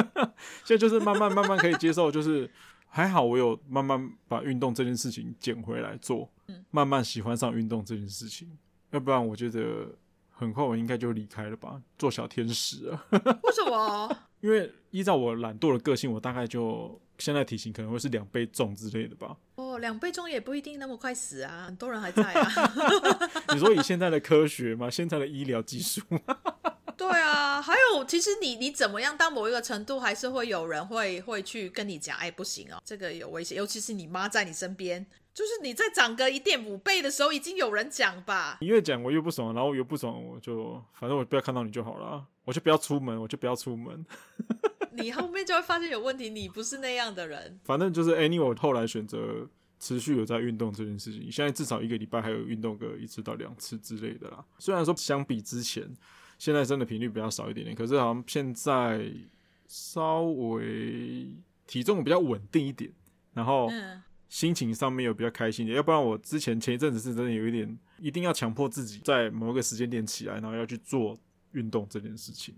[0.64, 2.50] 现在就是慢慢慢慢可以接受，就是
[2.86, 6.30] 还好我有慢慢把运动这件事情捡回来做，
[6.70, 8.48] 慢慢喜欢上运动这件事情，
[8.90, 9.88] 要不然我觉得。
[10.34, 13.04] 很快我应该就离开了吧，做小天使啊？
[13.12, 14.16] 为什么？
[14.40, 19.36] 因为依照我懒惰的个性，我大概就现在体型可能会是两倍重之类的吧。
[19.54, 22.74] 哦，两倍重也不一定那么快死啊，很多人还在啊。
[23.54, 24.90] 你说以现在的科学吗？
[24.90, 26.02] 现在的医疗技术？
[26.96, 35.06] 对啊，还有其实你你怎么样到某一个程度，还是会有人会会去跟你讲，哎，不行哦，这个有危险，尤其是你妈在你身边。
[35.34, 38.58] 就是你在长个一点五倍的时候，已经有人讲吧？
[38.60, 44.04] 你越讲我越不爽，然后我越不爽，我就反正我不要看到你就好了，我就不要出门，我就不要出门。
[44.94, 47.58] 你后面就会发现有问题，你不是那样的人。
[47.64, 49.48] 反正就是 anyway，我后来选择
[49.80, 54.44] 持续有在运动这件事情，现在至少一个礼拜还有运动个一次到两次之类的啦。
[54.58, 55.88] 虽然说相比之前，
[56.38, 59.10] 现在真的频率比较少一点点，可是好像现在
[59.66, 61.28] 稍微
[61.66, 62.90] 体重比较稳定一点，
[63.34, 63.68] 然后。
[63.70, 71.14] 嗯心情上面有比较开心点，要不然我之前前一阵子是真的有一点，一定要强迫自己在某一个时间点起来，然后要去做
[71.50, 72.54] 运动这件事情。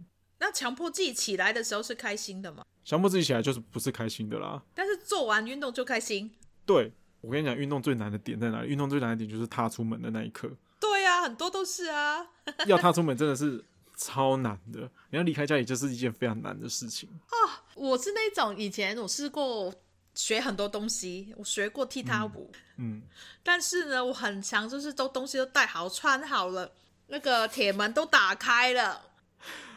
[0.54, 2.62] 那强迫自己起来的时候是开心的吗？
[2.84, 4.62] 强迫自己起来就是不是开心的啦。
[4.74, 6.30] 但是做完运动就开心。
[6.64, 6.92] 对，
[7.22, 8.68] 我跟你讲，运动最难的点在哪里？
[8.68, 10.48] 运动最难的点就是踏出门的那一刻。
[10.78, 12.24] 对呀、啊，很多都是啊。
[12.66, 13.64] 要踏出门真的是
[13.96, 17.64] 超难的，你要离开家里就是一件非常难的事情啊。
[17.74, 19.74] 我是那种以前我试过。
[20.16, 23.02] 学很多东西，我学过踢踏舞，嗯，嗯，
[23.42, 26.70] 但是呢，我很强，就是都东西都带好，穿好了，
[27.08, 29.02] 那个铁门都打开了。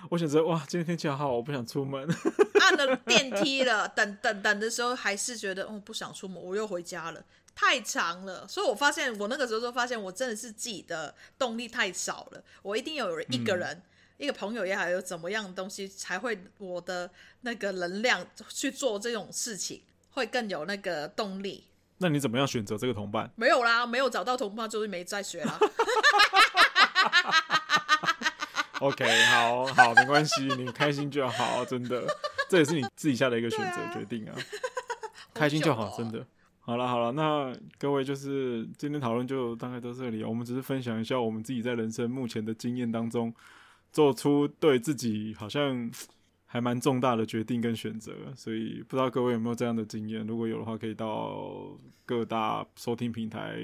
[0.10, 2.08] 我选择，哇，今天天气好好，我不想出门。
[2.62, 7.24] 按了电梯了，等等等的时候，还是觉得，哦，不想出门，我又回家了，
[7.56, 8.48] 太长了。
[8.48, 12.43] 所以我发现，我那个时候就发现，我真的是自己的动力太少了。
[12.62, 13.84] 我一定要有一个人，嗯、
[14.18, 17.10] 一个朋友也好，有怎么样的东西，才会我的
[17.41, 19.82] 那个能量去做这种事情。
[20.12, 21.66] 会更有那个动力。
[22.00, 23.30] 那你怎么样选择这个同伴？
[23.36, 25.60] 没有啦，没有找到同伴，就是没再学了。
[28.80, 32.05] OK，好好，没关系，你开心就好，真的，
[32.49, 34.36] 这也是你自己下的一个选择决定啊。
[35.34, 36.25] 开心就好，真的。
[36.59, 43.34] 好了好了，那各位就是今天讨论就大概到这里，我们只是分享一下我们自己在人生目前的经验当中，
[43.91, 45.91] 做出对自己好像。
[46.49, 50.25] 还蛮重大的决定跟选择，所以不知道各位有没有这样的经验？
[50.25, 53.57] 如果有的话，可以到各大收听平台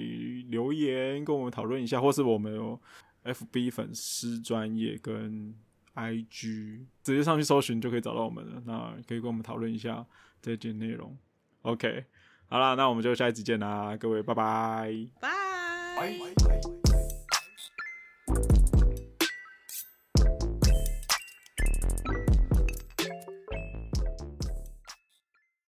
[0.49, 2.77] 留言跟我们讨论一下，或是我们有
[3.25, 5.53] FB 粉丝专业跟
[5.95, 8.61] IG 直接上去搜寻就可以找到我们了。
[8.65, 10.05] 那可以跟我们讨论一下
[10.41, 11.17] 这件内容。
[11.61, 12.05] OK，
[12.47, 15.29] 好啦，那我们就下一集见啦，各位拜拜拜，
[15.97, 16.62] 拜。